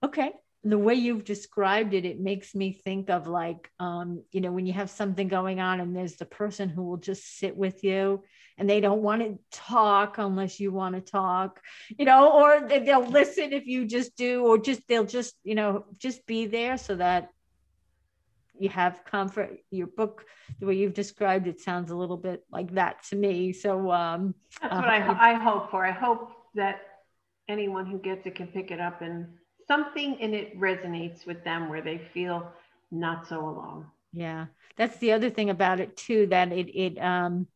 okay, 0.03 0.31
the 0.63 0.77
way 0.77 0.93
you've 0.93 1.23
described 1.23 1.93
it, 1.93 2.05
it 2.05 2.19
makes 2.19 2.53
me 2.53 2.71
think 2.71 3.09
of 3.09 3.27
like, 3.27 3.69
um, 3.79 4.23
you 4.31 4.41
know, 4.41 4.51
when 4.51 4.65
you 4.65 4.73
have 4.73 4.89
something 4.89 5.27
going 5.27 5.59
on 5.59 5.79
and 5.79 5.95
there's 5.95 6.17
the 6.17 6.25
person 6.25 6.69
who 6.69 6.83
will 6.83 6.97
just 6.97 7.39
sit 7.39 7.55
with 7.55 7.83
you 7.83 8.23
and 8.57 8.69
they 8.69 8.79
don't 8.79 9.01
want 9.01 9.21
to 9.21 9.39
talk 9.51 10.17
unless 10.17 10.59
you 10.59 10.71
want 10.71 10.93
to 10.93 11.01
talk, 11.01 11.59
you 11.97 12.05
know, 12.05 12.31
or 12.31 12.67
they'll 12.67 13.07
listen 13.07 13.53
if 13.53 13.65
you 13.65 13.85
just 13.85 14.15
do, 14.15 14.45
or 14.45 14.57
just 14.57 14.87
they'll 14.87 15.05
just, 15.05 15.35
you 15.43 15.55
know, 15.55 15.85
just 15.97 16.25
be 16.27 16.45
there 16.45 16.77
so 16.77 16.95
that 16.95 17.29
you 18.59 18.69
have 18.69 19.03
comfort. 19.03 19.57
Your 19.71 19.87
book, 19.87 20.25
the 20.59 20.67
way 20.67 20.75
you've 20.75 20.93
described 20.93 21.47
it, 21.47 21.59
sounds 21.59 21.89
a 21.89 21.95
little 21.95 22.17
bit 22.17 22.43
like 22.51 22.75
that 22.75 23.03
to 23.09 23.15
me. 23.15 23.53
So 23.53 23.91
um, 23.91 24.35
that's 24.61 24.75
what 24.75 24.85
uh, 24.85 24.91
I, 24.91 25.31
I 25.31 25.33
hope 25.33 25.71
for. 25.71 25.83
I 25.83 25.91
hope 25.91 26.31
that 26.53 26.81
anyone 27.47 27.85
who 27.85 27.99
gets 27.99 28.25
it 28.25 28.35
can 28.35 28.47
pick 28.47 28.71
it 28.71 28.79
up 28.79 29.01
and 29.01 29.27
something 29.67 30.19
in 30.19 30.33
it 30.33 30.59
resonates 30.59 31.25
with 31.25 31.43
them 31.43 31.69
where 31.69 31.81
they 31.81 32.01
feel 32.13 32.51
not 32.91 33.27
so 33.27 33.39
alone. 33.39 33.85
Yeah, 34.13 34.47
that's 34.75 34.97
the 34.97 35.13
other 35.13 35.29
thing 35.29 35.49
about 35.49 35.79
it 35.79 35.95
too. 35.95 36.27
That 36.27 36.51
it 36.51 36.69
it 36.75 36.97
um, 36.97 37.47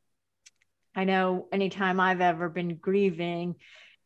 I 0.95 1.03
know 1.03 1.47
anytime 1.51 1.99
I've 1.99 2.21
ever 2.21 2.47
been 2.47 2.75
grieving, 2.75 3.55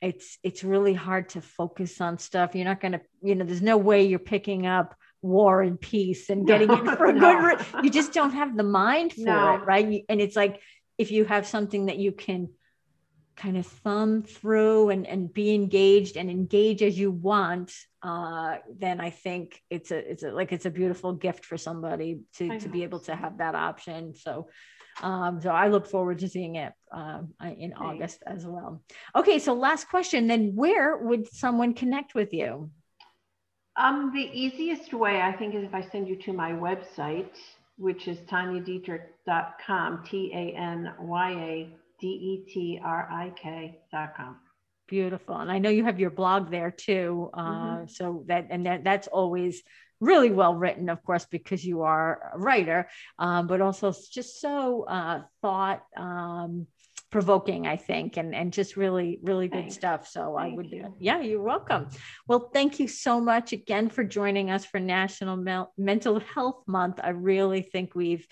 it's 0.02 0.38
it's 0.44 0.63
really 0.63 0.94
hard 0.94 1.30
to 1.30 1.42
focus 1.42 2.02
on 2.02 2.18
stuff. 2.18 2.56
You're 2.56 2.65
not 2.65 2.82
gonna, 2.82 3.02
you 3.22 3.36
know, 3.36 3.46
there's 3.46 3.62
no 3.62 3.78
way 3.78 4.06
you're 4.06 4.20
picking 4.20 4.65
up 4.65 4.96
war 5.22 5.62
and 5.62 5.80
peace 5.80 6.30
and 6.30 6.48
getting 6.48 6.70
no, 6.70 6.76
it 6.76 6.86
for 6.98 7.06
a 7.08 7.13
no. 7.13 7.56
good. 7.56 7.84
You 7.84 7.89
just 7.89 8.13
don't 8.13 8.32
have 8.32 8.56
the 8.56 8.63
mind 8.63 9.13
for 9.13 9.22
no. 9.22 9.56
it, 9.56 9.65
right? 9.65 10.06
And 10.10 10.20
it's 10.20 10.36
like 10.36 10.60
if 10.98 11.12
you 11.12 11.26
have 11.26 11.46
something 11.46 11.88
that 11.88 11.98
you 11.98 12.12
can 12.12 12.50
kind 13.39 13.58
of 13.58 13.65
thumb 13.65 14.21
through 14.21 14.89
and, 14.89 15.08
and 15.08 15.34
be 15.34 15.56
engaged 15.56 16.17
and 16.17 16.30
engage 16.30 16.84
as 16.84 16.99
you 16.99 17.10
want, 17.10 17.71
uh, 18.04 18.58
then 18.78 18.99
I 18.99 19.10
think 19.10 19.62
it's 19.69 19.91
a 19.91 20.12
it's 20.12 20.23
a, 20.23 20.32
like 20.32 20.52
it's 20.52 20.65
a 20.65 20.69
beautiful 20.69 21.13
gift 21.13 21.45
for 21.45 21.58
somebody 21.58 22.19
to 22.36 22.60
to 22.60 22.69
be 22.69 22.84
able 22.84 22.99
to 23.02 23.15
have 23.15 23.38
that 23.39 23.56
option. 23.56 24.13
So. 24.15 24.49
Um, 25.02 25.39
so 25.39 25.52
I 25.52 25.69
look 25.69 25.88
forward 25.88 26.19
to 26.19 26.28
seeing 26.28 26.56
it 26.56 26.73
um, 26.91 27.30
in 27.58 27.71
August 27.71 28.21
as 28.28 28.45
well. 28.45 28.84
Okay, 29.15 29.39
so 29.39 29.54
last 29.54 29.88
question. 29.88 30.28
Then, 30.28 30.52
where 30.56 30.97
would 30.97 31.32
someone 31.34 31.73
connect 31.73 32.15
with 32.15 32.34
you? 32.34 32.69
Um, 33.78 34.12
the 34.13 34.30
easiest 34.34 34.93
way, 34.93 35.21
I 35.21 35.32
think, 35.32 35.56
is 35.56 35.63
if 35.63 35.73
I 35.73 35.88
send 35.89 36.10
you 36.10 36.17
to 36.23 36.34
my 36.34 36.52
website, 36.52 37.32
which 37.78 38.10
is 38.10 38.17
tanyadetrik.com, 38.28 40.04
T 40.04 40.32
A 40.34 40.60
N 40.60 40.91
Y 40.99 41.32
A 41.32 41.79
D-E-T-R-I-K 42.02 43.80
dot 43.92 44.16
com. 44.16 44.38
Beautiful. 44.88 45.36
And 45.38 45.52
I 45.52 45.60
know 45.60 45.70
you 45.70 45.84
have 45.84 46.00
your 46.00 46.10
blog 46.10 46.50
there 46.50 46.72
too. 46.72 47.30
Uh, 47.34 47.42
mm-hmm. 47.44 47.88
So 47.88 48.24
that, 48.28 48.48
and 48.50 48.66
that, 48.66 48.84
that's 48.84 49.08
always 49.08 49.62
really 50.00 50.32
well 50.32 50.56
written, 50.56 50.90
of 50.90 51.04
course, 51.04 51.26
because 51.30 51.64
you 51.64 51.82
are 51.82 52.32
a 52.34 52.40
writer, 52.40 52.88
um, 53.20 53.48
but 53.48 53.62
also 53.62 53.94
just 54.12 54.40
so 54.42 54.84
uh, 54.84 55.22
thought 55.42 55.84
um, 55.98 56.66
provoking, 57.12 57.68
I 57.68 57.76
think, 57.76 58.18
and, 58.18 58.34
and 58.34 58.54
just 58.54 58.78
really, 58.78 59.20
really 59.22 59.48
good 59.48 59.64
Thanks. 59.64 59.76
stuff. 59.76 60.08
So 60.08 60.38
thank 60.40 60.54
I 60.54 60.56
would, 60.56 60.72
you. 60.72 60.96
yeah, 61.00 61.22
you're 61.22 61.42
welcome. 61.42 61.90
Well, 62.28 62.50
thank 62.54 62.80
you 62.80 62.88
so 62.88 63.20
much 63.20 63.52
again 63.52 63.90
for 63.90 64.04
joining 64.04 64.50
us 64.52 64.66
for 64.66 64.80
National 64.80 65.36
Mel- 65.36 65.74
Mental 65.78 66.20
Health 66.20 66.64
Month. 66.66 67.00
I 67.04 67.10
really 67.10 67.62
think 67.62 67.94
we've 67.94 68.26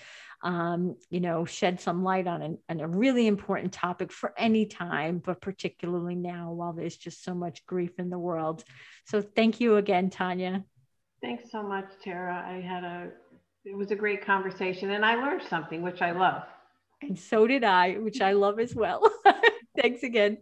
um, 0.48 0.96
you 1.10 1.20
know, 1.20 1.44
shed 1.44 1.82
some 1.82 2.06
light 2.06 2.26
on, 2.26 2.42
an, 2.42 2.58
on 2.70 2.80
a 2.80 2.88
really 2.88 3.28
important 3.28 3.74
topic 3.74 4.14
for 4.14 4.34
any 4.38 4.66
time, 4.66 5.22
but 5.24 5.42
particularly 5.42 6.16
now 6.16 6.54
while 6.54 6.72
there's 6.72 6.96
just 6.96 7.22
so 7.22 7.36
much 7.36 7.66
grief 7.66 8.00
in 8.00 8.10
the 8.10 8.18
world. 8.18 8.64
So 9.08 9.22
thank 9.22 9.60
you 9.60 9.76
again, 9.76 10.10
Tanya. 10.10 10.64
Thanks 11.22 11.52
so 11.52 11.62
much, 11.62 11.88
Tara. 12.02 12.46
I 12.48 12.62
had 12.62 12.86
a, 12.86 13.10
it 13.66 13.76
was 13.76 13.92
a 13.92 13.96
great 13.96 14.26
conversation 14.26 14.92
and 14.92 15.04
I 15.04 15.16
learned 15.16 15.44
something, 15.50 15.82
which 15.82 16.02
I 16.02 16.12
love. 16.12 16.44
And 17.02 17.20
so 17.20 17.46
did 17.46 17.66
I, 17.66 17.96
which 17.96 18.22
I 18.22 18.32
love 18.32 18.58
as 18.58 18.74
well. 18.74 19.02
Thanks 19.82 20.04
again. 20.04 20.38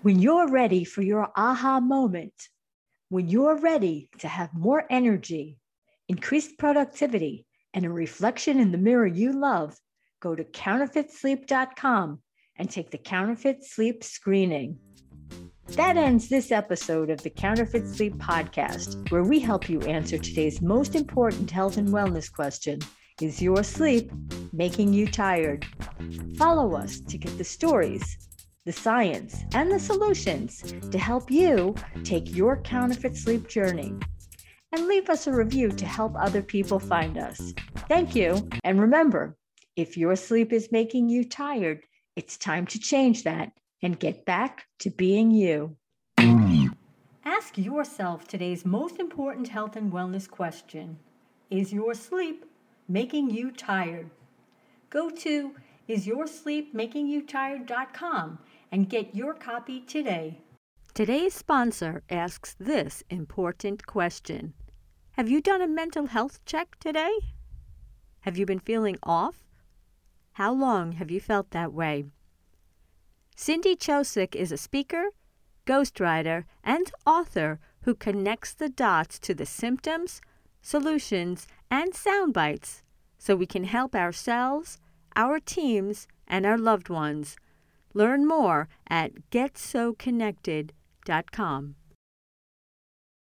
When 0.00 0.20
you're 0.20 0.48
ready 0.48 0.84
for 0.84 1.02
your 1.02 1.30
aha 1.36 1.80
moment, 1.80 2.48
when 3.10 3.28
you're 3.28 3.56
ready 3.56 4.08
to 4.20 4.28
have 4.28 4.54
more 4.54 4.86
energy, 4.88 5.58
increased 6.08 6.56
productivity, 6.56 7.44
and 7.74 7.84
a 7.84 7.90
reflection 7.90 8.58
in 8.58 8.72
the 8.72 8.78
mirror 8.78 9.06
you 9.06 9.32
love, 9.32 9.76
go 10.20 10.34
to 10.34 10.44
counterfeitsleep.com 10.44 12.20
and 12.56 12.70
take 12.70 12.90
the 12.90 12.98
counterfeit 12.98 13.64
sleep 13.64 14.04
screening. 14.04 14.78
That 15.76 15.96
ends 15.96 16.28
this 16.28 16.50
episode 16.50 17.10
of 17.10 17.22
the 17.22 17.30
Counterfeit 17.30 17.86
Sleep 17.86 18.16
Podcast, 18.16 19.08
where 19.10 19.22
we 19.22 19.38
help 19.38 19.68
you 19.68 19.80
answer 19.82 20.18
today's 20.18 20.60
most 20.60 20.96
important 20.96 21.50
health 21.50 21.76
and 21.76 21.88
wellness 21.90 22.30
question 22.30 22.80
Is 23.20 23.40
your 23.40 23.62
sleep 23.62 24.10
making 24.52 24.92
you 24.92 25.06
tired? 25.06 25.64
Follow 26.36 26.74
us 26.74 27.00
to 27.00 27.16
get 27.16 27.38
the 27.38 27.44
stories, 27.44 28.18
the 28.64 28.72
science, 28.72 29.44
and 29.54 29.70
the 29.70 29.78
solutions 29.78 30.74
to 30.90 30.98
help 30.98 31.30
you 31.30 31.76
take 32.02 32.34
your 32.34 32.60
counterfeit 32.62 33.16
sleep 33.16 33.48
journey 33.48 33.94
and 34.72 34.86
leave 34.86 35.10
us 35.10 35.26
a 35.26 35.32
review 35.32 35.70
to 35.70 35.86
help 35.86 36.14
other 36.16 36.42
people 36.42 36.78
find 36.78 37.18
us. 37.18 37.54
Thank 37.88 38.14
you. 38.14 38.48
And 38.64 38.80
remember, 38.80 39.36
if 39.76 39.96
your 39.96 40.16
sleep 40.16 40.52
is 40.52 40.70
making 40.70 41.08
you 41.08 41.24
tired, 41.24 41.82
it's 42.16 42.36
time 42.36 42.66
to 42.66 42.78
change 42.78 43.24
that 43.24 43.52
and 43.82 43.98
get 43.98 44.24
back 44.24 44.66
to 44.80 44.90
being 44.90 45.30
you. 45.30 45.76
Ask 47.24 47.56
yourself 47.56 48.28
today's 48.28 48.64
most 48.64 48.98
important 48.98 49.48
health 49.48 49.76
and 49.76 49.92
wellness 49.92 50.28
question 50.28 50.98
Is 51.50 51.72
your 51.72 51.94
sleep 51.94 52.44
making 52.88 53.30
you 53.30 53.50
tired? 53.50 54.10
Go 54.90 55.10
to 55.10 55.52
isyoursleepmakingyoutired.com 55.88 58.38
and 58.72 58.88
get 58.88 59.14
your 59.14 59.34
copy 59.34 59.80
today. 59.80 60.38
Today's 60.92 61.34
sponsor 61.34 62.02
asks 62.10 62.56
this 62.58 63.04
important 63.10 63.86
question 63.86 64.54
have 65.20 65.28
you 65.28 65.42
done 65.42 65.60
a 65.60 65.68
mental 65.68 66.06
health 66.06 66.40
check 66.46 66.78
today? 66.80 67.12
Have 68.20 68.38
you 68.38 68.46
been 68.46 68.58
feeling 68.58 68.96
off? 69.02 69.44
How 70.32 70.50
long 70.50 70.92
have 70.92 71.10
you 71.10 71.20
felt 71.20 71.50
that 71.50 71.74
way? 71.74 72.06
Cindy 73.36 73.76
Chosick 73.76 74.34
is 74.34 74.50
a 74.50 74.56
speaker, 74.56 75.10
ghostwriter, 75.66 76.44
and 76.64 76.90
author 77.04 77.60
who 77.82 77.94
connects 77.94 78.54
the 78.54 78.70
dots 78.70 79.18
to 79.18 79.34
the 79.34 79.44
symptoms, 79.44 80.22
solutions, 80.62 81.46
and 81.70 81.94
sound 81.94 82.32
bites 82.32 82.82
so 83.18 83.36
we 83.36 83.44
can 83.44 83.64
help 83.64 83.94
ourselves, 83.94 84.78
our 85.16 85.38
teams, 85.38 86.08
and 86.26 86.46
our 86.46 86.56
loved 86.56 86.88
ones. 86.88 87.36
Learn 87.92 88.26
more 88.26 88.70
at 88.88 89.30
getsoconnected.com. 89.30 91.74